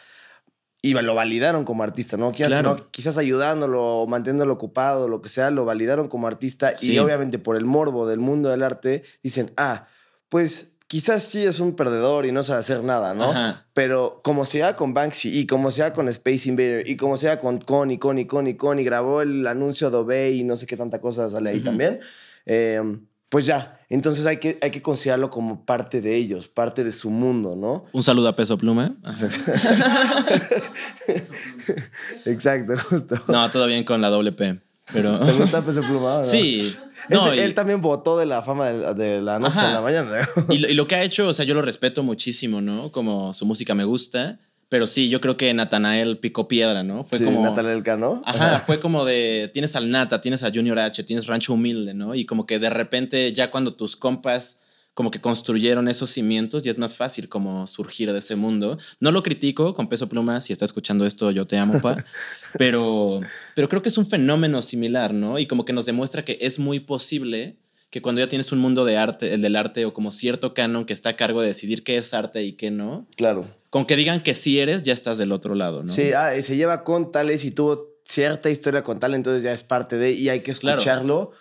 y 0.84 0.92
lo 0.92 1.14
validaron 1.14 1.64
como 1.64 1.82
artista, 1.82 2.18
¿no? 2.18 2.32
Quizás, 2.32 2.62
no, 2.62 2.90
quizás 2.90 3.16
ayudándolo, 3.16 4.04
manteniéndolo 4.06 4.52
ocupado, 4.52 5.08
lo 5.08 5.22
que 5.22 5.30
sea, 5.30 5.50
lo 5.50 5.64
validaron 5.64 6.08
como 6.08 6.26
artista 6.26 6.74
y 6.82 6.98
obviamente 6.98 7.38
por 7.38 7.56
el 7.56 7.64
morbo 7.64 8.06
del 8.06 8.18
mundo 8.18 8.50
del 8.50 8.62
arte 8.62 9.02
dicen, 9.22 9.52
ah, 9.56 9.86
pues 10.28 10.73
quizás 10.94 11.24
sí 11.24 11.44
es 11.44 11.58
un 11.58 11.74
perdedor 11.74 12.24
y 12.24 12.30
no 12.30 12.44
sabe 12.44 12.60
hacer 12.60 12.84
nada, 12.84 13.14
¿no? 13.14 13.34
Pero 13.72 14.20
como 14.22 14.44
sea 14.44 14.76
con 14.76 14.94
Banksy 14.94 15.40
y 15.40 15.44
como 15.44 15.72
sea 15.72 15.92
con 15.92 16.08
Space 16.08 16.48
Invader 16.48 16.88
y 16.88 16.96
como 16.96 17.16
sea 17.16 17.40
con 17.40 17.58
Connie, 17.58 17.98
Connie, 17.98 18.28
Connie, 18.28 18.56
Connie, 18.56 18.84
grabó 18.84 19.20
el 19.20 19.44
anuncio 19.44 19.90
de 19.90 19.96
Obey 19.96 20.38
y 20.38 20.44
no 20.44 20.56
sé 20.56 20.68
qué 20.68 20.76
tanta 20.76 21.00
cosa 21.00 21.28
sale 21.28 21.50
ahí 21.50 21.58
también. 21.58 21.98
Eh, 22.46 22.80
pues 23.28 23.44
ya, 23.44 23.80
entonces 23.88 24.24
hay 24.24 24.36
que, 24.36 24.56
hay 24.62 24.70
que 24.70 24.82
considerarlo 24.82 25.30
como 25.30 25.64
parte 25.64 26.00
de 26.00 26.14
ellos, 26.14 26.46
parte 26.46 26.84
de 26.84 26.92
su 26.92 27.10
mundo, 27.10 27.56
¿no? 27.56 27.86
Un 27.90 28.04
saludo 28.04 28.28
a 28.28 28.36
Peso 28.36 28.56
Pluma. 28.56 28.94
Exacto, 32.24 32.74
justo. 32.88 33.20
No, 33.26 33.50
todo 33.50 33.66
bien 33.66 33.82
con 33.82 34.00
la 34.00 34.10
doble 34.10 34.30
P, 34.30 34.60
pero... 34.92 35.18
¿Te 35.18 35.32
gusta 35.32 35.64
Peso 35.64 35.80
Pluma? 35.80 36.22
Sí. 36.22 36.76
No, 37.08 37.32
Él 37.32 37.54
también 37.54 37.80
votó 37.80 38.18
de 38.18 38.26
la 38.26 38.42
fama 38.42 38.70
de, 38.70 39.20
la 39.20 39.38
noche 39.38 39.58
a 39.58 39.72
la 39.72 39.80
mañana. 39.80 40.28
y, 40.48 40.64
y 40.66 40.74
lo 40.74 40.86
que 40.86 40.94
ha 40.94 41.02
hecho, 41.02 41.28
o 41.28 41.32
sea, 41.32 41.44
yo 41.44 41.54
lo 41.54 41.62
respeto 41.62 42.02
muchísimo, 42.02 42.60
¿no? 42.60 42.90
Como 42.92 43.32
su 43.32 43.46
música 43.46 43.74
me 43.74 43.84
gusta. 43.84 44.38
Pero 44.68 44.86
sí, 44.86 45.08
yo 45.08 45.20
creo 45.20 45.36
que 45.36 45.52
Natanael 45.54 46.18
picó 46.18 46.48
piedra, 46.48 46.82
¿no? 46.82 47.04
Fue 47.04 47.18
sí, 47.18 47.24
como. 47.24 47.42
Natanael 47.42 47.82
Cano. 47.82 48.22
Ajá, 48.24 48.58
fue 48.66 48.80
como 48.80 49.04
de. 49.04 49.50
Tienes 49.52 49.76
al 49.76 49.90
Nata, 49.90 50.20
tienes 50.20 50.42
a 50.42 50.50
Junior 50.50 50.78
H, 50.78 51.04
tienes 51.04 51.26
Rancho 51.26 51.52
Humilde, 51.54 51.94
¿no? 51.94 52.14
Y 52.14 52.24
como 52.24 52.44
que 52.44 52.58
de 52.58 52.70
repente, 52.70 53.32
ya 53.32 53.50
cuando 53.50 53.74
tus 53.74 53.94
compas 53.94 54.60
como 54.94 55.10
que 55.10 55.20
construyeron 55.20 55.88
esos 55.88 56.10
cimientos 56.10 56.64
y 56.64 56.70
es 56.70 56.78
más 56.78 56.96
fácil 56.96 57.28
como 57.28 57.66
surgir 57.66 58.12
de 58.12 58.18
ese 58.20 58.36
mundo. 58.36 58.78
No 59.00 59.10
lo 59.10 59.22
critico 59.22 59.74
con 59.74 59.88
peso 59.88 60.08
pluma, 60.08 60.40
si 60.40 60.52
está 60.52 60.64
escuchando 60.64 61.04
esto, 61.04 61.30
yo 61.30 61.46
te 61.46 61.58
amo, 61.58 61.80
pa. 61.80 61.96
pero, 62.58 63.20
pero 63.54 63.68
creo 63.68 63.82
que 63.82 63.88
es 63.88 63.98
un 63.98 64.06
fenómeno 64.06 64.62
similar, 64.62 65.12
¿no? 65.12 65.38
Y 65.38 65.46
como 65.46 65.64
que 65.64 65.72
nos 65.72 65.86
demuestra 65.86 66.24
que 66.24 66.38
es 66.40 66.58
muy 66.58 66.80
posible 66.80 67.56
que 67.90 68.02
cuando 68.02 68.20
ya 68.20 68.28
tienes 68.28 68.50
un 68.52 68.58
mundo 68.58 68.84
de 68.84 68.96
arte, 68.96 69.34
el 69.34 69.42
del 69.42 69.56
arte 69.56 69.84
o 69.84 69.94
como 69.94 70.10
cierto 70.10 70.54
canon 70.54 70.84
que 70.84 70.92
está 70.92 71.10
a 71.10 71.16
cargo 71.16 71.42
de 71.42 71.48
decidir 71.48 71.84
qué 71.84 71.96
es 71.96 72.14
arte 72.14 72.42
y 72.42 72.54
qué 72.54 72.70
no. 72.70 73.06
Claro 73.16 73.46
con 73.74 73.86
que 73.86 73.96
digan 73.96 74.22
que 74.22 74.34
sí 74.34 74.60
eres, 74.60 74.84
ya 74.84 74.92
estás 74.92 75.18
del 75.18 75.32
otro 75.32 75.56
lado, 75.56 75.82
¿no? 75.82 75.92
Sí, 75.92 76.12
ah, 76.12 76.30
se 76.40 76.56
lleva 76.56 76.84
con 76.84 77.10
tales 77.10 77.44
y 77.44 77.50
tuvo 77.50 77.88
cierta 78.04 78.48
historia 78.48 78.84
con 78.84 79.00
tal, 79.00 79.14
entonces 79.14 79.42
ya 79.42 79.52
es 79.52 79.64
parte 79.64 79.96
de 79.96 80.12
y 80.12 80.28
hay 80.28 80.42
que 80.42 80.52
escucharlo. 80.52 81.32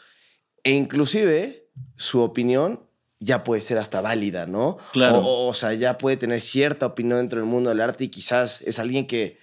E 0.63 0.71
inclusive 0.71 1.67
su 1.95 2.21
opinión 2.21 2.79
ya 3.23 3.43
puede 3.43 3.61
ser 3.61 3.77
hasta 3.77 4.01
válida, 4.01 4.45
¿no? 4.45 4.77
Claro. 4.91 5.21
O, 5.23 5.53
sea, 5.53 5.73
ya 5.73 5.97
puede 5.97 6.17
tener 6.17 6.41
cierta 6.41 6.85
opinión 6.85 7.19
dentro 7.19 7.39
del 7.39 7.47
mundo 7.47 7.69
del 7.69 7.79
arte 7.79 8.03
y 8.03 8.09
quizás 8.09 8.61
es 8.63 8.79
alguien 8.79 9.07
que, 9.07 9.39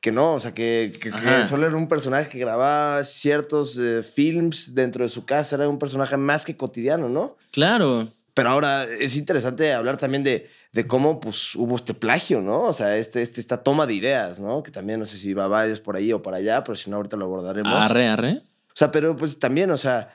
que 0.00 0.12
no, 0.12 0.34
o 0.34 0.40
sea, 0.40 0.54
que, 0.54 0.98
que, 1.00 1.12
solo 1.46 1.66
era 1.66 1.76
un 1.76 1.88
personaje 1.88 2.28
que 2.30 2.38
grababa 2.38 3.04
ciertos 3.04 3.78
eh, 3.78 4.02
films 4.02 4.74
dentro 4.74 5.04
de 5.04 5.08
su 5.08 5.26
casa, 5.26 5.56
era 5.56 5.68
un 5.68 5.78
personaje 5.78 6.16
más 6.16 6.44
que 6.44 6.56
cotidiano, 6.56 7.08
¿no? 7.08 7.36
Claro. 7.52 8.08
Pero 8.32 8.48
ahora 8.50 8.84
es 8.84 9.16
interesante 9.16 9.74
hablar 9.74 9.98
también 9.98 10.24
de, 10.24 10.48
de 10.72 10.86
cómo 10.86 11.20
pues, 11.20 11.54
hubo 11.54 11.76
este 11.76 11.92
plagio, 11.92 12.40
¿no? 12.40 12.62
O 12.62 12.72
sea, 12.72 12.96
este, 12.96 13.20
este, 13.20 13.40
esta 13.40 13.62
toma 13.62 13.86
de 13.86 13.94
ideas, 13.94 14.40
¿no? 14.40 14.62
Que 14.62 14.70
también 14.70 15.00
no 15.00 15.06
sé 15.06 15.18
si 15.18 15.34
va 15.34 15.48
vayas 15.48 15.80
por 15.80 15.96
ahí 15.96 16.12
o 16.12 16.22
por 16.22 16.34
allá, 16.34 16.64
pero 16.64 16.76
si 16.76 16.88
no, 16.88 16.96
ahorita 16.96 17.16
lo 17.16 17.26
abordaremos. 17.26 17.72
Arre, 17.74 18.08
arre. 18.08 18.42
O 18.68 18.76
sea, 18.78 18.90
pero 18.90 19.16
pues 19.16 19.38
también, 19.38 19.70
o 19.72 19.76
sea, 19.76 20.14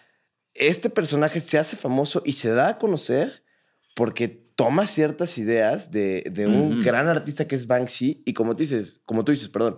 este 0.55 0.89
personaje 0.89 1.39
se 1.39 1.57
hace 1.57 1.75
famoso 1.75 2.21
y 2.25 2.33
se 2.33 2.51
da 2.51 2.69
a 2.69 2.77
conocer 2.77 3.43
porque 3.95 4.27
toma 4.27 4.87
ciertas 4.87 5.37
ideas 5.37 5.91
de, 5.91 6.23
de 6.31 6.47
un 6.47 6.79
gran 6.79 7.07
artista 7.07 7.47
que 7.47 7.55
es 7.55 7.67
Banksy 7.67 8.21
y 8.25 8.33
como 8.33 8.53
dices, 8.53 9.01
como 9.05 9.25
tú 9.25 9.31
dices, 9.31 9.49
perdón, 9.49 9.77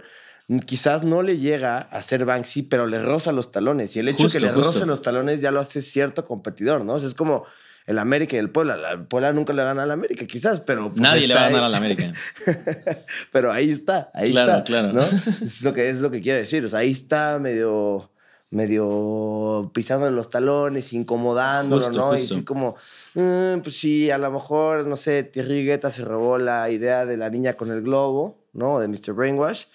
quizás 0.65 1.03
no 1.03 1.21
le 1.21 1.37
llega 1.37 1.77
a 1.77 2.01
ser 2.01 2.25
Banksy, 2.25 2.63
pero 2.63 2.85
le 2.85 3.01
roza 3.01 3.31
los 3.31 3.51
talones 3.51 3.95
y 3.95 3.99
el 3.99 4.09
hecho 4.09 4.27
de 4.27 4.31
que 4.31 4.39
le 4.39 4.51
roce 4.51 4.85
los 4.85 5.01
talones 5.01 5.41
ya 5.41 5.51
lo 5.51 5.59
hace 5.59 5.81
cierto 5.81 6.25
competidor, 6.25 6.83
¿no? 6.83 6.93
O 6.93 6.99
sea, 6.99 7.07
es 7.07 7.15
como 7.15 7.45
el 7.85 7.99
América 7.99 8.35
y 8.35 8.39
el 8.39 8.49
Puebla. 8.49 8.91
El 8.91 9.05
Puebla 9.05 9.31
nunca 9.31 9.53
le 9.53 9.63
gana 9.63 9.83
al 9.83 9.91
América, 9.91 10.25
quizás, 10.25 10.59
pero. 10.61 10.89
Pues, 10.89 11.01
Nadie 11.01 11.27
le 11.27 11.35
va 11.35 11.41
a 11.41 11.49
ganar 11.49 11.63
al 11.65 11.75
América. 11.75 12.13
pero 13.31 13.51
ahí 13.51 13.71
está, 13.71 14.09
ahí 14.13 14.29
está. 14.29 14.63
Claro, 14.63 14.91
claro. 14.91 15.07
es, 15.45 15.61
lo 15.63 15.73
que, 15.73 15.89
es 15.89 15.97
lo 15.97 16.09
que 16.09 16.21
quiere 16.21 16.39
decir. 16.39 16.65
O 16.65 16.69
sea, 16.69 16.79
ahí 16.79 16.91
está 16.91 17.37
medio 17.39 18.11
medio 18.55 19.69
pisando 19.73 20.09
los 20.09 20.29
talones, 20.29 20.93
incomodándolo, 20.93 21.89
¿no? 21.91 22.15
Y 22.15 22.23
así 22.23 22.43
como, 22.43 22.75
mm, 23.13 23.59
pues 23.61 23.77
sí, 23.77 24.09
a 24.09 24.17
lo 24.17 24.31
mejor, 24.31 24.87
no 24.87 24.95
sé, 24.95 25.23
Thierry 25.23 25.65
Guetta 25.65 25.91
se 25.91 26.05
robó 26.05 26.37
la 26.37 26.69
idea 26.69 27.05
de 27.05 27.17
la 27.17 27.29
niña 27.29 27.55
con 27.55 27.69
el 27.69 27.81
globo, 27.81 28.37
¿no? 28.53 28.79
De 28.79 28.87
Mr. 28.87 29.13
Brainwash. 29.13 29.65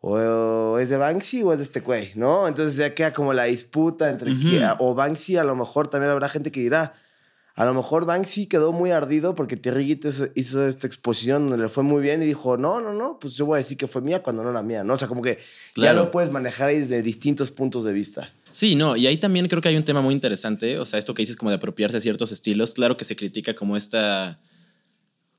O 0.00 0.78
es 0.78 0.88
de 0.88 0.96
Banksy 0.96 1.42
o 1.42 1.52
es 1.52 1.58
de 1.58 1.64
este 1.64 1.80
güey, 1.80 2.12
¿no? 2.14 2.46
Entonces 2.46 2.76
ya 2.76 2.94
queda 2.94 3.12
como 3.12 3.32
la 3.32 3.44
disputa 3.44 4.08
entre... 4.08 4.30
o 4.78 4.94
Banksy, 4.94 5.36
a 5.36 5.42
lo 5.42 5.56
mejor 5.56 5.88
también 5.88 6.12
habrá 6.12 6.28
gente 6.28 6.52
que 6.52 6.60
dirá, 6.60 6.94
a 7.56 7.64
lo 7.64 7.72
mejor 7.72 8.04
Banksy 8.04 8.46
quedó 8.46 8.70
muy 8.72 8.90
ardido 8.90 9.34
porque 9.34 9.56
Thierry 9.56 9.98
hizo 10.34 10.66
esta 10.66 10.86
exposición 10.86 11.48
donde 11.48 11.64
le 11.64 11.70
fue 11.70 11.82
muy 11.82 12.02
bien 12.02 12.22
y 12.22 12.26
dijo, 12.26 12.58
no, 12.58 12.82
no, 12.82 12.92
no, 12.92 13.18
pues 13.18 13.34
yo 13.34 13.46
voy 13.46 13.56
a 13.56 13.58
decir 13.58 13.78
que 13.78 13.86
fue 13.86 14.02
mía 14.02 14.22
cuando 14.22 14.44
no 14.44 14.50
era 14.50 14.62
mía, 14.62 14.84
¿no? 14.84 14.92
O 14.92 14.96
sea, 14.98 15.08
como 15.08 15.22
que 15.22 15.38
ya 15.74 15.94
lo 15.94 16.10
puedes 16.10 16.30
manejar 16.30 16.68
ahí 16.68 16.80
desde 16.80 17.00
distintos 17.00 17.50
puntos 17.50 17.84
de 17.84 17.94
vista. 17.94 18.30
Sí, 18.52 18.74
no, 18.74 18.94
y 18.94 19.06
ahí 19.06 19.16
también 19.16 19.48
creo 19.48 19.62
que 19.62 19.70
hay 19.70 19.76
un 19.76 19.84
tema 19.84 20.02
muy 20.02 20.12
interesante, 20.12 20.78
o 20.78 20.84
sea, 20.84 20.98
esto 20.98 21.14
que 21.14 21.22
dices 21.22 21.36
como 21.36 21.50
de 21.50 21.56
apropiarse 21.56 21.96
de 21.96 22.02
ciertos 22.02 22.30
estilos, 22.30 22.74
claro 22.74 22.98
que 22.98 23.06
se 23.06 23.16
critica 23.16 23.54
como 23.54 23.74
esta, 23.74 24.38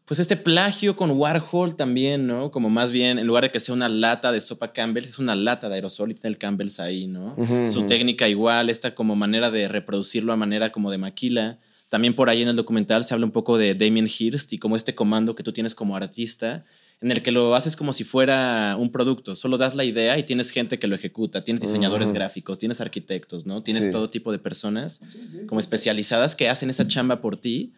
pues 0.05 0.19
este 0.19 0.37
plagio 0.37 0.95
con 0.95 1.11
Warhol 1.11 1.75
también, 1.75 2.25
¿no? 2.25 2.49
Como 2.49 2.71
más 2.71 2.91
bien, 2.91 3.19
en 3.19 3.27
lugar 3.27 3.43
de 3.43 3.51
que 3.51 3.59
sea 3.59 3.75
una 3.75 3.89
lata 3.89 4.31
de 4.31 4.41
sopa 4.41 4.73
Campbell's, 4.73 5.09
es 5.09 5.19
una 5.19 5.35
lata 5.35 5.69
de 5.69 5.75
aerosol 5.75 6.09
y 6.09 6.13
tiene 6.15 6.29
el 6.29 6.39
Campbell's 6.39 6.79
ahí, 6.79 7.05
¿no? 7.05 7.35
Su 7.71 7.83
técnica 7.83 8.27
igual, 8.27 8.71
esta 8.71 8.95
como 8.95 9.15
manera 9.15 9.51
de 9.51 9.67
reproducirlo 9.67 10.33
a 10.33 10.35
manera 10.35 10.71
como 10.71 10.89
de 10.89 10.97
maquila. 10.97 11.59
También 11.89 12.15
por 12.15 12.29
ahí 12.29 12.41
en 12.41 12.49
el 12.49 12.55
documental 12.55 13.03
se 13.03 13.13
habla 13.13 13.25
un 13.25 13.31
poco 13.31 13.57
de 13.57 13.73
Damien 13.73 14.07
Hirst 14.07 14.51
y 14.51 14.57
como 14.57 14.75
este 14.75 14.93
comando 14.93 15.35
que 15.35 15.43
tú 15.43 15.53
tienes 15.53 15.73
como 15.73 15.95
artista, 15.95 16.65
en 16.99 17.11
el 17.11 17.21
que 17.21 17.31
lo 17.31 17.55
haces 17.55 17.75
como 17.75 17.93
si 17.93 18.03
fuera 18.03 18.75
un 18.77 18.91
producto. 18.91 19.35
Solo 19.35 19.57
das 19.57 19.75
la 19.75 19.85
idea 19.85 20.17
y 20.17 20.23
tienes 20.23 20.49
gente 20.49 20.79
que 20.79 20.87
lo 20.87 20.95
ejecuta. 20.95 21.43
Tienes 21.43 21.61
diseñadores 21.61 22.11
gráficos, 22.11 22.59
tienes 22.59 22.81
arquitectos, 22.81 23.45
¿no? 23.45 23.63
Tienes 23.63 23.89
todo 23.91 24.09
tipo 24.09 24.31
de 24.31 24.39
personas 24.39 24.99
como 25.47 25.59
especializadas 25.59 26.35
que 26.35 26.49
hacen 26.49 26.69
esa 26.69 26.87
chamba 26.87 27.21
por 27.21 27.37
ti. 27.37 27.73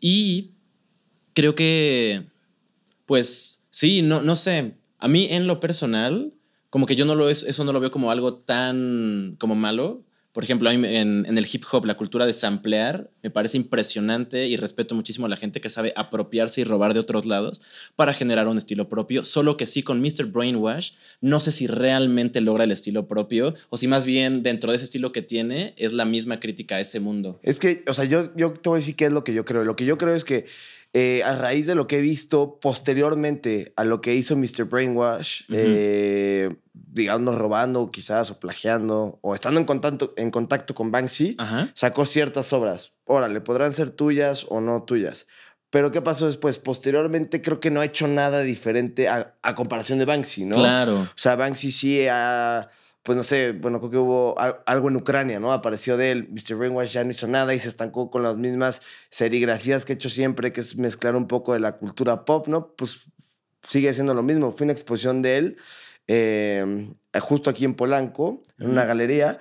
Y 0.00 0.52
creo 1.34 1.54
que, 1.54 2.24
pues, 3.06 3.62
sí, 3.70 4.02
no, 4.02 4.22
no 4.22 4.34
sé. 4.36 4.74
A 4.98 5.06
mí 5.06 5.28
en 5.30 5.46
lo 5.46 5.60
personal, 5.60 6.32
como 6.70 6.86
que 6.86 6.96
yo 6.96 7.04
no 7.04 7.14
lo, 7.14 7.28
eso 7.28 7.64
no 7.64 7.72
lo 7.72 7.80
veo 7.80 7.92
como 7.92 8.10
algo 8.10 8.34
tan 8.34 9.36
como 9.38 9.54
malo 9.54 10.02
por 10.32 10.44
ejemplo, 10.44 10.70
en, 10.70 10.84
en, 10.84 11.38
el 11.38 11.46
hip 11.50 11.64
hop, 11.70 11.84
la 11.84 11.96
cultura 11.96 12.24
de 12.24 12.32
samplear 12.32 13.10
me 13.22 13.30
parece 13.30 13.58
impresionante 13.58 14.48
y 14.48 14.56
respeto 14.56 14.94
muchísimo 14.94 15.26
a 15.26 15.28
la 15.28 15.36
gente 15.36 15.60
que 15.60 15.68
sabe 15.68 15.92
apropiarse 15.94 16.62
y 16.62 16.64
robar 16.64 16.94
de 16.94 17.00
otros 17.00 17.26
lados 17.26 17.60
para 17.96 18.14
generar 18.14 18.48
un 18.48 18.56
estilo 18.56 18.88
propio. 18.88 19.24
Solo 19.24 19.58
que 19.58 19.66
sí, 19.66 19.82
con 19.82 20.00
Mr. 20.00 20.26
Brainwash, 20.26 20.92
no 21.20 21.38
sé 21.40 21.52
si 21.52 21.66
realmente 21.66 22.40
logra 22.40 22.64
el 22.64 22.72
estilo 22.72 23.06
propio 23.06 23.54
o 23.68 23.76
si 23.76 23.88
más 23.88 24.06
bien 24.06 24.42
dentro 24.42 24.70
de 24.70 24.76
ese 24.76 24.86
estilo 24.86 25.12
que 25.12 25.20
tiene 25.20 25.74
es 25.76 25.92
la 25.92 26.06
misma 26.06 26.40
crítica 26.40 26.76
a 26.76 26.80
ese 26.80 26.98
mundo. 26.98 27.38
Es 27.42 27.58
que, 27.58 27.84
o 27.86 27.92
sea, 27.92 28.06
yo, 28.06 28.34
yo 28.34 28.52
te 28.52 28.70
voy 28.70 28.78
a 28.78 28.80
decir 28.80 28.96
qué 28.96 29.06
es 29.06 29.12
lo 29.12 29.24
que 29.24 29.34
yo 29.34 29.44
creo. 29.44 29.64
Lo 29.64 29.76
que 29.76 29.84
yo 29.84 29.98
creo 29.98 30.14
es 30.14 30.24
que 30.24 30.46
eh, 30.94 31.22
a 31.24 31.36
raíz 31.36 31.66
de 31.66 31.74
lo 31.74 31.86
que 31.86 31.98
he 31.98 32.00
visto 32.02 32.58
posteriormente 32.60 33.72
a 33.76 33.84
lo 33.84 34.02
que 34.02 34.14
hizo 34.14 34.36
Mr. 34.36 34.64
Brainwash, 34.64 35.42
eh, 35.50 36.54
digamos 36.92 37.36
robando 37.36 37.90
quizás 37.90 38.30
o 38.30 38.38
plagiando 38.38 39.18
o 39.22 39.34
estando 39.34 39.58
en 39.58 39.66
contacto, 39.66 40.12
en 40.16 40.30
contacto 40.30 40.74
con 40.74 40.90
Banksy, 40.90 41.36
sacó 41.74 42.04
ciertas 42.04 42.52
obras. 42.52 42.92
Órale, 43.04 43.40
podrán 43.40 43.72
ser 43.72 43.90
tuyas 43.90 44.46
o 44.48 44.60
no 44.60 44.82
tuyas. 44.82 45.26
Pero 45.70 45.90
¿qué 45.90 46.02
pasó 46.02 46.26
después? 46.26 46.58
Posteriormente 46.58 47.40
creo 47.40 47.58
que 47.58 47.70
no 47.70 47.80
ha 47.80 47.86
hecho 47.86 48.06
nada 48.06 48.42
diferente 48.42 49.08
a, 49.08 49.34
a 49.42 49.54
comparación 49.54 49.98
de 49.98 50.04
Banksy, 50.04 50.44
¿no? 50.44 50.56
Claro. 50.56 51.00
O 51.00 51.08
sea, 51.16 51.34
Banksy 51.34 51.72
sí 51.72 52.06
ha 52.10 52.68
pues 53.02 53.16
no 53.16 53.24
sé, 53.24 53.50
bueno, 53.50 53.80
creo 53.80 53.90
que 53.90 53.98
hubo 53.98 54.36
algo 54.38 54.88
en 54.88 54.96
Ucrania, 54.96 55.40
¿no? 55.40 55.52
Apareció 55.52 55.96
de 55.96 56.12
él, 56.12 56.28
Mr. 56.30 56.54
Brainwash 56.54 56.92
ya 56.92 57.02
no 57.02 57.10
hizo 57.10 57.26
nada 57.26 57.52
y 57.52 57.58
se 57.58 57.68
estancó 57.68 58.10
con 58.12 58.22
las 58.22 58.36
mismas 58.36 58.80
serigrafías 59.10 59.84
que 59.84 59.92
he 59.92 59.96
hecho 59.96 60.08
siempre, 60.08 60.52
que 60.52 60.60
es 60.60 60.76
mezclar 60.76 61.16
un 61.16 61.26
poco 61.26 61.52
de 61.52 61.58
la 61.58 61.78
cultura 61.78 62.24
pop, 62.24 62.46
¿no? 62.46 62.68
Pues 62.76 63.00
sigue 63.66 63.88
haciendo 63.88 64.14
lo 64.14 64.22
mismo. 64.22 64.52
Fue 64.52 64.64
una 64.64 64.72
exposición 64.72 65.20
de 65.20 65.36
él 65.36 65.56
eh, 66.06 66.90
justo 67.20 67.50
aquí 67.50 67.64
en 67.64 67.74
Polanco, 67.74 68.42
en 68.58 68.70
una 68.70 68.84
galería, 68.84 69.38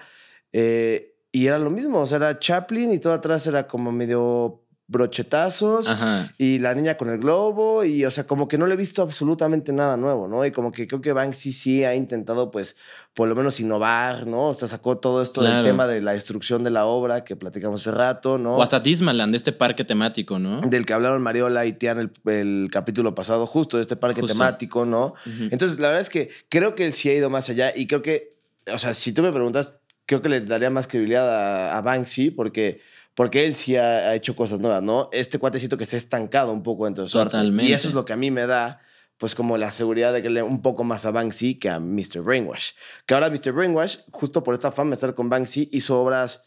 eh, 0.51 1.15
y 1.31 1.47
era 1.47 1.59
lo 1.59 1.69
mismo, 1.69 1.99
o 2.01 2.05
sea, 2.05 2.17
era 2.17 2.39
Chaplin 2.39 2.91
y 2.91 2.99
todo 2.99 3.13
atrás 3.13 3.47
era 3.47 3.67
como 3.67 3.91
medio 3.91 4.60
brochetazos 4.91 5.89
y 6.37 6.59
la 6.59 6.75
niña 6.75 6.97
con 6.97 7.09
el 7.09 7.17
globo 7.17 7.85
y 7.85 8.03
o 8.03 8.11
sea 8.11 8.25
como 8.25 8.49
que 8.49 8.57
no 8.57 8.67
le 8.67 8.73
he 8.73 8.77
visto 8.77 9.01
absolutamente 9.01 9.71
nada 9.71 9.95
nuevo 9.95 10.27
no 10.27 10.45
y 10.45 10.51
como 10.51 10.73
que 10.73 10.85
creo 10.85 10.99
que 10.99 11.13
Banksy 11.13 11.53
sí 11.53 11.85
ha 11.85 11.95
intentado 11.95 12.51
pues 12.51 12.75
por 13.13 13.29
lo 13.29 13.35
menos 13.35 13.61
innovar 13.61 14.27
no 14.27 14.49
o 14.49 14.53
sea 14.53 14.67
sacó 14.67 14.97
todo 14.97 15.21
esto 15.21 15.41
del 15.41 15.63
tema 15.63 15.87
de 15.87 16.01
la 16.01 16.11
destrucción 16.11 16.65
de 16.65 16.71
la 16.71 16.85
obra 16.85 17.23
que 17.23 17.37
platicamos 17.37 17.87
hace 17.87 17.97
rato 17.97 18.37
no 18.37 18.57
o 18.57 18.61
hasta 18.61 18.81
Dismaland 18.81 19.33
este 19.33 19.53
parque 19.53 19.85
temático 19.85 20.39
no 20.39 20.59
del 20.59 20.85
que 20.85 20.91
hablaron 20.91 21.21
Mariola 21.21 21.65
y 21.65 21.71
Tian 21.71 21.97
el, 21.97 22.11
el 22.25 22.67
capítulo 22.69 23.15
pasado 23.15 23.47
justo 23.47 23.77
de 23.77 23.83
este 23.83 23.95
parque 23.95 24.21
temático 24.21 24.85
no 24.85 25.13
entonces 25.51 25.79
la 25.79 25.87
verdad 25.87 26.01
es 26.01 26.09
que 26.09 26.29
creo 26.49 26.75
que 26.75 26.85
él 26.85 26.91
sí 26.91 27.09
ha 27.09 27.13
ido 27.13 27.29
más 27.29 27.49
allá 27.49 27.71
y 27.73 27.87
creo 27.87 28.01
que 28.01 28.35
o 28.71 28.77
sea 28.77 28.93
si 28.93 29.13
tú 29.13 29.21
me 29.23 29.31
preguntas 29.31 29.75
creo 30.05 30.21
que 30.21 30.27
le 30.27 30.41
daría 30.41 30.69
más 30.69 30.87
credibilidad 30.87 31.29
a, 31.29 31.77
a 31.77 31.81
Banksy 31.81 32.31
porque 32.31 32.81
porque 33.15 33.45
él 33.45 33.55
sí 33.55 33.75
ha, 33.75 34.13
hecho 34.15 34.35
cosas 34.35 34.59
nuevas, 34.59 34.81
¿no? 34.81 35.09
Este 35.11 35.37
cuatecito 35.39 35.77
que 35.77 35.85
se 35.85 35.95
ha 35.95 35.99
estancado 35.99 36.51
un 36.51 36.63
poco 36.63 36.85
dentro 36.85 37.03
de 37.03 37.09
su 37.09 37.17
Totalmente. 37.17 37.69
Y 37.69 37.73
eso 37.73 37.87
es 37.87 37.93
lo 37.93 38.05
que 38.05 38.13
a 38.13 38.17
mí 38.17 38.31
me 38.31 38.47
da, 38.47 38.81
pues, 39.17 39.35
como 39.35 39.57
la 39.57 39.71
seguridad 39.71 40.13
de 40.13 40.21
que 40.21 40.29
le 40.29 40.43
un 40.43 40.61
poco 40.61 40.83
más 40.83 41.05
a 41.05 41.11
Banksy 41.11 41.55
que 41.55 41.69
a 41.69 41.79
Mr. 41.79 42.21
Brainwash. 42.21 42.71
Que 43.05 43.13
ahora 43.13 43.29
Mr. 43.29 43.51
Brainwash, 43.51 43.97
justo 44.11 44.43
por 44.43 44.53
esta 44.53 44.71
fama 44.71 44.91
de 44.91 44.93
estar 44.95 45.13
con 45.13 45.29
Banksy, 45.29 45.69
hizo 45.71 46.01
obras, 46.01 46.41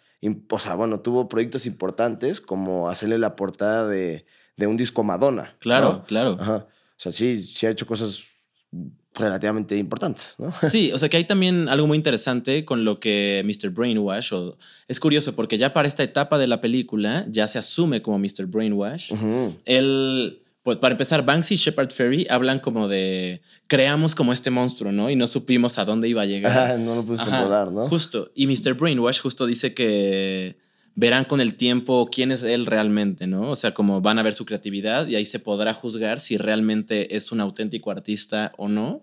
o 0.50 0.58
sea, 0.58 0.74
bueno, 0.74 1.00
tuvo 1.00 1.28
proyectos 1.28 1.66
importantes 1.66 2.40
como 2.40 2.88
hacerle 2.88 3.18
la 3.18 3.36
portada 3.36 3.86
de, 3.86 4.24
de 4.56 4.66
un 4.66 4.76
disco 4.76 5.04
Madonna. 5.04 5.56
Claro, 5.58 6.04
claro. 6.06 6.36
Ajá. 6.40 6.66
O 6.96 6.96
sea, 6.96 7.12
sí, 7.12 7.40
sí 7.40 7.66
ha 7.66 7.70
hecho 7.70 7.86
cosas 7.86 8.24
relativamente 9.14 9.76
importantes, 9.76 10.34
¿no? 10.38 10.52
Sí, 10.68 10.92
o 10.92 10.98
sea 10.98 11.08
que 11.08 11.16
hay 11.16 11.24
también 11.24 11.68
algo 11.68 11.86
muy 11.86 11.96
interesante 11.96 12.64
con 12.64 12.84
lo 12.84 13.00
que 13.00 13.42
Mr. 13.44 13.70
Brainwash, 13.70 14.32
o, 14.32 14.56
es 14.88 15.00
curioso 15.00 15.34
porque 15.34 15.58
ya 15.58 15.72
para 15.72 15.88
esta 15.88 16.02
etapa 16.02 16.38
de 16.38 16.46
la 16.46 16.60
película 16.60 17.26
ya 17.28 17.48
se 17.48 17.58
asume 17.58 18.02
como 18.02 18.18
Mr. 18.18 18.46
Brainwash. 18.46 19.12
Él, 19.64 20.42
pues 20.62 20.78
para 20.78 20.92
empezar, 20.92 21.24
Banksy 21.24 21.54
y 21.54 21.56
Shepard 21.56 21.90
Ferry 21.90 22.26
hablan 22.28 22.58
como 22.58 22.88
de 22.88 23.40
creamos 23.66 24.14
como 24.14 24.32
este 24.32 24.50
monstruo, 24.50 24.92
¿no? 24.92 25.10
Y 25.10 25.16
no 25.16 25.26
supimos 25.26 25.78
a 25.78 25.84
dónde 25.84 26.08
iba 26.08 26.22
a 26.22 26.26
llegar. 26.26 26.78
no 26.78 26.96
lo 26.96 27.04
puedes 27.04 27.22
controlar, 27.22 27.70
¿no? 27.70 27.88
Justo. 27.88 28.30
Y 28.34 28.46
Mr. 28.46 28.74
Brainwash 28.74 29.20
justo 29.20 29.46
dice 29.46 29.74
que 29.74 30.56
verán 30.96 31.24
con 31.24 31.40
el 31.40 31.54
tiempo 31.54 32.08
quién 32.12 32.30
es 32.30 32.42
él 32.44 32.66
realmente, 32.66 33.26
¿no? 33.26 33.50
O 33.50 33.56
sea, 33.56 33.74
como 33.74 34.00
van 34.00 34.18
a 34.18 34.22
ver 34.22 34.32
su 34.34 34.44
creatividad 34.44 35.08
y 35.08 35.16
ahí 35.16 35.26
se 35.26 35.40
podrá 35.40 35.74
juzgar 35.74 36.20
si 36.20 36.36
realmente 36.36 37.16
es 37.16 37.32
un 37.32 37.40
auténtico 37.40 37.90
artista 37.90 38.52
o 38.58 38.68
no. 38.68 39.02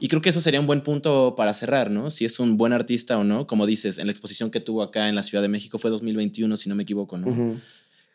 Y 0.00 0.08
creo 0.08 0.22
que 0.22 0.30
eso 0.30 0.40
sería 0.40 0.60
un 0.60 0.66
buen 0.66 0.80
punto 0.80 1.34
para 1.36 1.52
cerrar, 1.52 1.90
¿no? 1.90 2.10
Si 2.10 2.24
es 2.24 2.40
un 2.40 2.56
buen 2.56 2.72
artista 2.72 3.18
o 3.18 3.24
no. 3.24 3.46
Como 3.46 3.66
dices, 3.66 3.98
en 3.98 4.06
la 4.06 4.12
exposición 4.12 4.50
que 4.50 4.60
tuvo 4.60 4.82
acá 4.82 5.08
en 5.10 5.14
la 5.14 5.22
Ciudad 5.22 5.42
de 5.42 5.48
México 5.48 5.78
fue 5.78 5.90
2021, 5.90 6.56
si 6.56 6.68
no 6.70 6.74
me 6.74 6.84
equivoco, 6.84 7.18
¿no? 7.18 7.56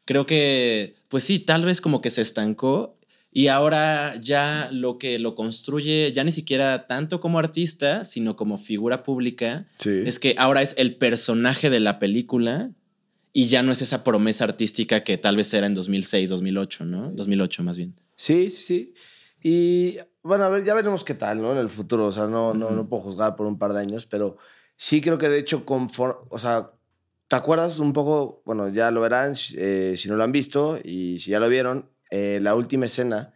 Creo 0.05 0.25
que, 0.25 0.95
pues 1.07 1.23
sí, 1.23 1.37
tal 1.37 1.63
vez 1.63 1.79
como 1.79 2.01
que 2.01 2.09
se 2.09 2.21
estancó 2.23 2.97
Y 3.33 3.47
ahora 3.47 4.15
ya 4.19 4.67
lo 4.73 4.97
que 4.97 5.17
lo 5.17 5.35
construye, 5.35 6.11
ya 6.11 6.25
ni 6.25 6.33
siquiera 6.33 6.85
tanto 6.87 7.21
como 7.21 7.39
artista, 7.39 8.03
sino 8.03 8.35
como 8.35 8.57
figura 8.57 9.03
pública, 9.03 9.67
Sí. 9.77 10.01
es 10.05 10.19
que 10.19 10.35
ahora 10.37 10.61
es 10.61 10.73
el 10.77 10.95
personaje 10.97 11.69
de 11.69 11.79
la 11.79 11.97
película 11.97 12.71
y 13.33 13.47
ya 13.47 13.63
no 13.63 13.71
es 13.71 13.81
esa 13.81 14.03
promesa 14.03 14.43
artística 14.43 15.03
que 15.03 15.17
tal 15.17 15.37
vez 15.37 15.53
era 15.53 15.67
en 15.67 15.73
2006, 15.73 16.29
2008, 16.29 16.85
¿no? 16.85 17.11
2008 17.11 17.63
más 17.63 17.77
bien. 17.77 17.95
Sí, 18.15 18.51
sí, 18.51 18.61
sí. 18.61 18.93
Y 19.43 19.97
bueno, 20.21 20.43
a 20.43 20.49
ver, 20.49 20.63
ya 20.63 20.73
veremos 20.73 21.03
qué 21.03 21.13
tal, 21.13 21.41
¿no? 21.41 21.51
En 21.51 21.57
el 21.57 21.69
futuro. 21.69 22.07
O 22.07 22.11
sea, 22.11 22.27
no, 22.27 22.53
no, 22.53 22.71
no 22.71 22.87
puedo 22.87 23.03
juzgar 23.03 23.35
por 23.35 23.47
un 23.47 23.57
par 23.57 23.73
de 23.73 23.79
años, 23.79 24.05
pero 24.05 24.37
sí 24.75 25.01
creo 25.01 25.17
que 25.17 25.29
de 25.29 25.39
hecho, 25.39 25.65
conforme, 25.65 26.15
o 26.29 26.37
sea, 26.37 26.71
¿te 27.27 27.35
acuerdas 27.35 27.79
un 27.79 27.93
poco? 27.93 28.41
Bueno, 28.45 28.69
ya 28.69 28.91
lo 28.91 29.01
verán 29.01 29.33
eh, 29.55 29.93
si 29.97 30.09
no 30.09 30.15
lo 30.15 30.23
han 30.23 30.31
visto 30.31 30.77
y 30.83 31.19
si 31.19 31.31
ya 31.31 31.39
lo 31.39 31.49
vieron. 31.49 31.89
eh, 32.11 32.39
la 32.41 32.53
última 32.55 32.85
escena 32.85 33.33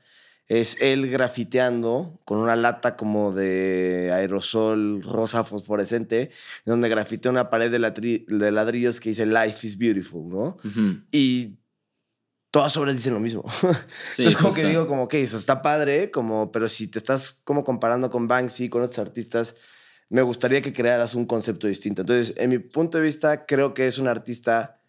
es 0.48 0.80
él 0.82 1.10
grafiteando 1.10 2.20
con 2.24 2.38
una 2.38 2.56
lata 2.56 2.96
como 2.96 3.32
de 3.34 4.12
aerosol 4.14 5.02
rosa 5.02 5.44
fosforescente, 5.44 6.30
donde 6.66 6.88
grafitea 6.90 7.32
una 7.32 7.50
pared 7.50 7.72
de, 7.72 7.80
ladri- 7.80 8.26
de 8.28 8.52
ladrillos 8.52 9.00
que 9.00 9.10
dice 9.10 9.26
Life 9.26 9.66
is 9.66 9.78
beautiful, 9.78 10.28
¿no? 10.30 10.58
Ujú. 10.64 11.02
Y 11.12 11.58
todas 12.52 12.78
obras 12.78 12.96
dicen 12.96 13.14
lo 13.14 13.20
mismo. 13.20 13.44
Sí, 14.06 14.22
Entonces, 14.22 14.38
como 14.38 14.50
justo. 14.50 14.62
que 14.62 14.68
digo, 14.70 14.88
como 14.88 15.08
que 15.08 15.22
eso 15.24 15.38
está 15.38 15.62
padre, 15.62 16.12
como, 16.12 16.52
pero 16.52 16.70
si 16.70 16.88
te 16.88 17.00
estás 17.00 17.34
como 17.44 17.64
comparando 17.64 18.10
con 18.10 18.28
Banksy, 18.28 18.70
con 18.70 18.84
otros 18.84 19.00
artistas, 19.00 19.56
me 20.10 20.22
gustaría 20.22 20.62
que 20.62 20.72
crearas 20.74 21.16
un 21.16 21.26
concepto 21.26 21.66
distinto. 21.68 22.02
Entonces, 22.02 22.36
en 22.38 22.52
mi 22.52 22.60
punto 22.60 22.98
de 23.00 23.04
vista, 23.04 23.46
creo 23.48 23.74
que 23.74 23.88
es 23.88 23.98
un 23.98 24.08
artista 24.08 24.80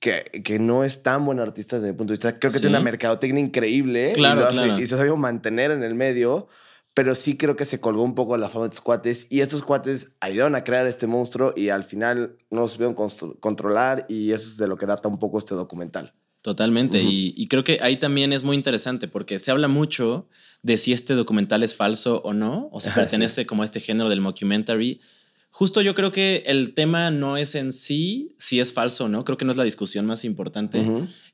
que, 0.00 0.24
que 0.44 0.58
no 0.58 0.82
es 0.82 1.02
tan 1.02 1.24
buen 1.24 1.38
artista 1.40 1.76
desde 1.76 1.88
mi 1.92 1.96
punto 1.96 2.12
de 2.12 2.14
vista. 2.16 2.38
Creo 2.38 2.50
que 2.50 2.56
Sí. 2.58 2.62
tiene 2.62 2.76
una 2.76 2.84
mercadotecnia 2.84 3.42
increíble 3.44 4.12
Claro, 4.14 4.40
y, 4.40 4.44
hace- 4.44 4.52
claro. 4.54 4.78
y 4.80 4.86
se 4.86 4.94
ha 4.94 4.98
sabido 4.98 5.16
mantener 5.16 5.70
en 5.70 5.82
el 5.82 5.94
medio, 5.94 6.48
pero 6.94 7.14
sí 7.14 7.36
creo 7.36 7.54
que 7.54 7.64
se 7.66 7.80
colgó 7.80 8.02
un 8.02 8.14
poco 8.14 8.36
la 8.36 8.48
fama 8.48 8.64
de 8.64 8.70
estos 8.70 8.80
cuates 8.80 9.26
y 9.30 9.40
estos 9.42 9.62
cuates 9.62 10.12
ayudaron 10.20 10.54
a 10.56 10.64
crear 10.64 10.86
este 10.86 11.06
monstruo 11.06 11.52
y 11.56 11.68
al 11.68 11.84
final 11.84 12.36
no 12.50 12.62
lo 12.62 12.68
supieron 12.68 12.94
controlar 13.40 14.06
y 14.08 14.32
eso 14.32 14.48
es 14.48 14.56
de 14.56 14.66
lo 14.66 14.76
que 14.76 14.86
data 14.86 15.06
un 15.08 15.18
poco 15.18 15.38
este 15.38 15.54
documental. 15.54 16.14
Totalmente. 16.42 17.00
Ujú. 17.00 17.08
y, 17.10 17.34
y 17.36 17.48
creo 17.48 17.64
que 17.64 17.78
ahí 17.82 17.98
también 17.98 18.32
es 18.32 18.42
muy 18.42 18.56
interesante 18.56 19.06
porque 19.08 19.38
se 19.38 19.50
habla 19.50 19.68
mucho 19.68 20.26
de 20.62 20.78
si 20.78 20.92
este 20.94 21.14
documental 21.14 21.62
es 21.62 21.74
falso 21.74 22.22
o 22.24 22.32
no, 22.32 22.68
o 22.72 22.80
si 22.80 22.88
pertenece 22.94 23.44
como 23.46 23.62
a 23.62 23.66
este 23.66 23.80
género 23.80 24.08
del 24.08 24.20
mockumentary. 24.22 25.00
Justo 25.50 25.82
yo 25.82 25.94
creo 25.94 26.10
que 26.12 26.42
el 26.46 26.74
tema 26.74 27.10
no 27.10 27.36
es 27.36 27.54
en 27.54 27.72
sí 27.72 28.34
si 28.38 28.60
es 28.60 28.72
falso 28.72 29.04
o 29.04 29.08
no, 29.08 29.24
creo 29.24 29.36
que 29.36 29.44
no 29.44 29.50
es 29.50 29.56
la 29.56 29.64
discusión 29.64 30.06
más 30.06 30.24
importante. 30.24 30.84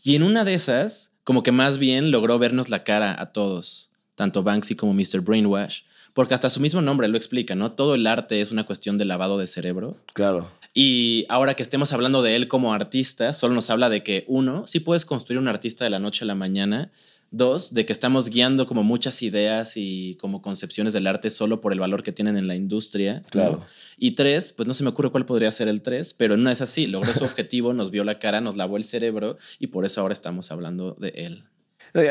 Y 0.02 0.16
en 0.16 0.22
una 0.22 0.44
de 0.44 0.54
esas, 0.54 1.12
como 1.22 1.42
que 1.42 1.52
más 1.52 1.78
bien 1.78 2.10
logró 2.10 2.38
vernos 2.38 2.68
la 2.68 2.82
cara 2.82 3.14
a 3.20 3.32
todos, 3.32 3.90
tanto 4.14 4.42
Banksy 4.42 4.74
como 4.74 4.94
Mr. 4.94 5.20
Brainwash, 5.20 5.82
porque 6.14 6.34
hasta 6.34 6.50
su 6.50 6.60
mismo 6.60 6.80
nombre 6.80 7.08
lo 7.08 7.16
explica, 7.16 7.54
¿no? 7.54 7.72
Todo 7.72 7.94
el 7.94 8.06
arte 8.06 8.40
es 8.40 8.50
una 8.50 8.64
cuestión 8.64 8.98
de 8.98 9.04
lavado 9.04 9.38
de 9.38 9.46
cerebro. 9.46 9.98
Claro. 10.14 10.50
Y 10.72 11.24
ahora 11.28 11.54
que 11.54 11.62
estemos 11.62 11.92
hablando 11.92 12.22
de 12.22 12.36
él 12.36 12.48
como 12.48 12.72
artista, 12.72 13.32
solo 13.32 13.54
nos 13.54 13.70
habla 13.70 13.88
de 13.88 14.02
que, 14.02 14.24
uno, 14.28 14.66
sí 14.66 14.80
puedes 14.80 15.04
construir 15.04 15.38
un 15.38 15.48
artista 15.48 15.84
de 15.84 15.90
la 15.90 15.98
noche 15.98 16.24
a 16.24 16.26
la 16.26 16.34
mañana. 16.34 16.90
Dos, 17.30 17.74
de 17.74 17.84
que 17.84 17.92
estamos 17.92 18.30
guiando 18.30 18.66
como 18.66 18.82
muchas 18.82 19.22
ideas 19.22 19.76
y 19.76 20.16
como 20.20 20.42
concepciones 20.42 20.94
del 20.94 21.06
arte 21.06 21.30
solo 21.30 21.60
por 21.60 21.72
el 21.72 21.80
valor 21.80 22.02
que 22.02 22.12
tienen 22.12 22.36
en 22.36 22.46
la 22.46 22.54
industria. 22.54 23.20
¿no? 23.20 23.30
Claro. 23.30 23.66
Y 23.98 24.12
tres, 24.12 24.52
pues 24.52 24.68
no 24.68 24.74
se 24.74 24.84
me 24.84 24.90
ocurre 24.90 25.10
cuál 25.10 25.26
podría 25.26 25.50
ser 25.52 25.68
el 25.68 25.82
tres, 25.82 26.14
pero 26.14 26.34
una 26.34 26.52
es 26.52 26.60
así, 26.60 26.86
logró 26.86 27.12
su 27.12 27.24
objetivo, 27.24 27.72
nos 27.72 27.90
vio 27.90 28.04
la 28.04 28.18
cara, 28.18 28.40
nos 28.40 28.56
lavó 28.56 28.76
el 28.76 28.84
cerebro 28.84 29.38
y 29.58 29.68
por 29.68 29.84
eso 29.84 30.00
ahora 30.00 30.12
estamos 30.12 30.52
hablando 30.52 30.96
de 31.00 31.08
él. 31.16 31.44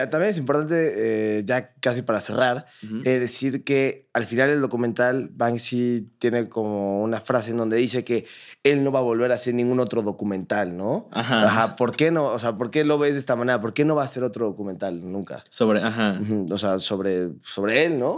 También 0.10 0.32
es 0.32 0.38
importante, 0.38 1.38
eh, 1.40 1.44
ya 1.46 1.74
casi 1.80 2.02
para 2.02 2.22
cerrar, 2.22 2.66
eh, 2.82 3.20
decir 3.20 3.64
que 3.64 4.08
al 4.14 4.26
final 4.26 4.50
del 4.50 4.62
documental 4.62 5.30
Banksy 5.32 6.10
tiene 6.20 6.50
como 6.50 7.04
una 7.04 7.22
frase 7.22 7.52
en 7.52 7.58
donde 7.58 7.78
dice 7.78 8.04
que 8.04 8.26
él 8.64 8.84
no 8.84 8.92
va 8.92 9.00
a 9.00 9.04
volver 9.04 9.32
a 9.32 9.36
hacer 9.36 9.54
ningún 9.54 9.80
otro 9.80 10.02
documental, 10.02 10.76
¿no? 10.76 11.10
Ajá. 11.12 11.44
Ajá, 11.44 11.76
¿por 11.76 11.96
qué 11.96 12.12
no? 12.12 12.26
O 12.26 12.40
sea, 12.40 12.58
¿por 12.58 12.72
qué 12.72 12.84
lo 12.84 12.98
ves 12.98 13.14
de 13.14 13.20
esta 13.20 13.36
manera? 13.36 13.62
¿Por 13.62 13.74
qué 13.74 13.86
no 13.86 13.96
va 13.96 14.02
a 14.02 14.06
hacer 14.06 14.24
otro 14.24 14.46
documental 14.46 15.12
nunca? 15.12 15.44
Sobre, 15.50 15.82
ajá. 15.82 16.20
O 16.52 16.58
sea, 16.58 16.80
sobre, 16.80 17.30
sobre 17.44 17.86
él, 17.86 18.00
¿no? 18.00 18.12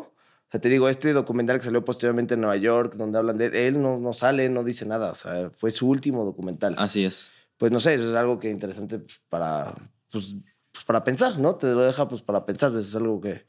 O 0.48 0.50
sea, 0.50 0.62
te 0.62 0.70
digo, 0.70 0.88
este 0.88 1.12
documental 1.12 1.58
que 1.58 1.66
salió 1.66 1.84
posteriormente 1.84 2.36
en 2.36 2.42
Nueva 2.42 2.56
York, 2.56 2.94
donde 2.96 3.18
hablan 3.18 3.38
de 3.38 3.48
él, 3.48 3.56
él 3.56 3.82
no, 3.82 4.00
no 4.00 4.14
sale, 4.14 4.48
no 4.48 4.64
dice 4.64 4.86
nada. 4.86 5.12
O 5.12 5.16
sea, 5.16 5.52
fue 5.54 5.72
su 5.72 5.90
último 5.90 6.24
documental. 6.24 6.76
Así 6.78 7.04
es. 7.04 7.32
Pues 7.58 7.72
no 7.72 7.80
sé, 7.80 7.96
eso 7.96 8.10
es 8.10 8.16
algo 8.16 8.40
que 8.40 8.50
interesante 8.50 9.00
pues, 9.00 9.20
para, 9.30 9.74
pues, 10.10 10.36
pues, 10.78 10.86
para 10.86 11.04
pensar, 11.04 11.40
¿no? 11.40 11.56
Te 11.56 11.66
lo 11.68 11.82
deja 11.82 12.08
pues 12.08 12.22
para 12.22 12.46
pensar, 12.46 12.72
es 12.76 12.96
algo 12.96 13.20
que, 13.20 13.46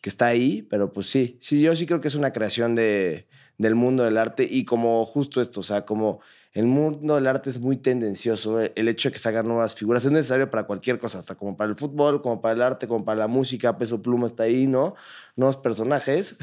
que 0.00 0.08
está 0.08 0.26
ahí, 0.26 0.62
pero 0.62 0.92
pues 0.92 1.06
sí, 1.06 1.38
sí, 1.40 1.60
yo 1.60 1.74
sí 1.76 1.86
creo 1.86 2.00
que 2.00 2.08
es 2.08 2.16
una 2.16 2.32
creación 2.32 2.74
de, 2.74 3.28
del 3.58 3.76
mundo 3.76 4.02
del 4.02 4.18
arte 4.18 4.44
y 4.50 4.64
como 4.64 5.04
justo 5.06 5.40
esto, 5.40 5.60
o 5.60 5.62
sea, 5.62 5.84
como 5.84 6.20
el 6.52 6.66
mundo 6.66 7.14
del 7.14 7.28
arte 7.28 7.48
es 7.48 7.60
muy 7.60 7.76
tendencioso, 7.76 8.60
el, 8.60 8.72
el 8.74 8.88
hecho 8.88 9.08
de 9.08 9.12
que 9.12 9.20
se 9.20 9.28
hagan 9.28 9.46
nuevas 9.46 9.76
figuras 9.76 10.04
es 10.04 10.10
necesario 10.10 10.50
para 10.50 10.64
cualquier 10.64 10.98
cosa, 10.98 11.20
hasta 11.20 11.36
como 11.36 11.56
para 11.56 11.70
el 11.70 11.76
fútbol, 11.76 12.22
como 12.22 12.40
para 12.40 12.54
el 12.54 12.62
arte, 12.62 12.88
como 12.88 13.04
para 13.04 13.20
la 13.20 13.28
música, 13.28 13.78
Peso 13.78 14.02
Pluma 14.02 14.26
está 14.26 14.42
ahí, 14.42 14.66
¿no? 14.66 14.96
Nuevos 15.36 15.56
personajes, 15.56 16.36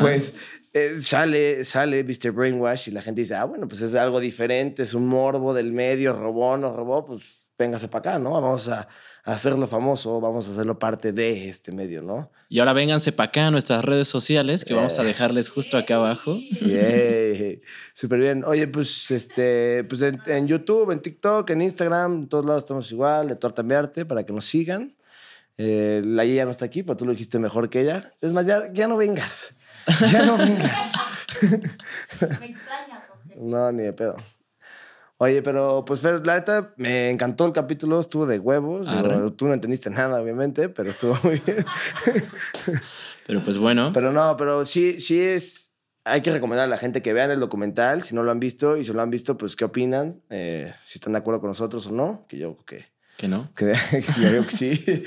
pues 0.00 0.34
eh, 0.72 0.96
sale, 0.98 1.62
sale 1.62 2.04
Mr. 2.04 2.32
Brainwash 2.32 2.88
y 2.88 2.92
la 2.92 3.02
gente 3.02 3.20
dice, 3.20 3.34
ah, 3.34 3.44
bueno, 3.44 3.68
pues 3.68 3.82
es 3.82 3.94
algo 3.94 4.18
diferente, 4.18 4.82
es 4.82 4.94
un 4.94 5.06
morbo 5.06 5.52
del 5.52 5.72
medio, 5.72 6.14
robó, 6.14 6.56
no 6.56 6.74
robó, 6.74 7.04
pues 7.04 7.22
véngase 7.58 7.88
para 7.88 8.10
acá, 8.10 8.18
¿no? 8.18 8.32
Vamos 8.32 8.68
a 8.68 8.86
hacerlo 9.34 9.66
famoso, 9.66 10.20
vamos 10.20 10.48
a 10.48 10.52
hacerlo 10.52 10.78
parte 10.78 11.12
de 11.12 11.48
este 11.48 11.72
medio, 11.72 12.00
¿no? 12.02 12.30
Y 12.48 12.60
ahora 12.60 12.72
vénganse 12.72 13.10
para 13.12 13.28
acá 13.28 13.46
a 13.48 13.50
nuestras 13.50 13.84
redes 13.84 14.06
sociales 14.08 14.64
que 14.64 14.72
vamos 14.74 14.98
a 14.98 15.02
Eh. 15.02 15.06
dejarles 15.06 15.48
justo 15.48 15.76
acá 15.76 15.96
abajo. 15.96 16.38
Yay. 16.60 17.60
Súper 17.92 18.20
bien. 18.20 18.44
Oye, 18.44 18.68
pues, 18.68 19.10
este, 19.10 19.84
pues 19.84 20.00
en, 20.02 20.20
en 20.26 20.46
YouTube, 20.46 20.90
en 20.92 21.00
TikTok, 21.00 21.50
en 21.50 21.62
Instagram, 21.62 22.12
en 22.14 22.28
todos 22.28 22.46
lados 22.46 22.62
estamos 22.62 22.90
igual, 22.92 23.28
de 23.28 23.36
Torta 23.36 23.62
Arte, 23.76 24.04
para 24.04 24.24
que 24.24 24.32
nos 24.32 24.44
sigan. 24.44 24.94
Eh, 25.58 26.02
la 26.04 26.24
ya 26.24 26.44
no 26.44 26.50
está 26.50 26.66
aquí, 26.66 26.82
pero 26.82 26.96
tú 26.96 27.04
lo 27.06 27.12
dijiste 27.12 27.38
mejor 27.38 27.68
que 27.70 27.80
ella. 27.80 28.12
Es 28.20 28.32
más, 28.32 28.46
ya, 28.46 28.72
ya 28.72 28.86
no 28.88 28.96
vengas. 28.96 29.54
Ya 30.12 30.24
no 30.26 30.36
vengas. 30.36 30.92
Me 31.40 32.46
extrañas, 32.46 33.04
Ángel. 33.12 33.38
No, 33.40 33.72
ni 33.72 33.82
de 33.84 33.92
pedo. 33.92 34.16
Oye, 35.18 35.40
pero 35.40 35.84
pues 35.86 36.00
Fer, 36.00 36.26
la 36.26 36.34
neta, 36.34 36.74
me 36.76 37.08
encantó 37.08 37.46
el 37.46 37.52
capítulo, 37.52 37.98
estuvo 37.98 38.26
de 38.26 38.38
huevos. 38.38 38.86
Tú 39.36 39.46
no 39.46 39.54
entendiste 39.54 39.88
nada, 39.88 40.20
obviamente, 40.20 40.68
pero 40.68 40.90
estuvo 40.90 41.18
muy 41.22 41.40
bien. 41.44 41.64
pero 43.26 43.40
pues 43.40 43.56
bueno. 43.56 43.92
Pero 43.94 44.12
no, 44.12 44.36
pero 44.36 44.64
sí, 44.66 45.00
sí 45.00 45.18
es. 45.20 45.72
Hay 46.04 46.20
que 46.20 46.30
recomendar 46.30 46.66
a 46.66 46.68
la 46.68 46.78
gente 46.78 47.02
que 47.02 47.12
vean 47.12 47.32
el 47.32 47.40
documental, 47.40 48.02
si 48.02 48.14
no 48.14 48.22
lo 48.22 48.30
han 48.30 48.38
visto, 48.38 48.76
y 48.76 48.84
si 48.84 48.92
lo 48.92 49.02
han 49.02 49.10
visto, 49.10 49.36
pues 49.36 49.56
qué 49.56 49.64
opinan, 49.64 50.20
eh, 50.30 50.72
si 50.84 50.98
están 50.98 51.14
de 51.14 51.18
acuerdo 51.18 51.40
con 51.40 51.48
nosotros 51.48 51.86
o 51.88 51.92
no, 51.92 52.26
que 52.28 52.38
yo 52.38 52.56
creo 52.58 52.66
que. 52.66 52.96
Que 53.16 53.28
no. 53.28 53.50
Que, 53.56 53.72
yo 54.20 54.28
creo 54.28 54.46
que 54.46 54.54
sí. 54.54 55.04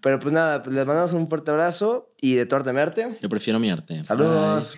pero 0.00 0.18
pues 0.18 0.32
nada, 0.32 0.62
pues 0.62 0.74
les 0.74 0.86
mandamos 0.86 1.12
un 1.12 1.28
fuerte 1.28 1.50
abrazo 1.50 2.08
y 2.20 2.34
de 2.34 2.46
tu 2.46 2.56
arte 2.56 2.72
mi 2.72 2.80
arte. 2.80 3.18
Yo 3.20 3.28
prefiero 3.28 3.60
mi 3.60 3.70
arte. 3.70 4.02
Saludos. 4.04 4.76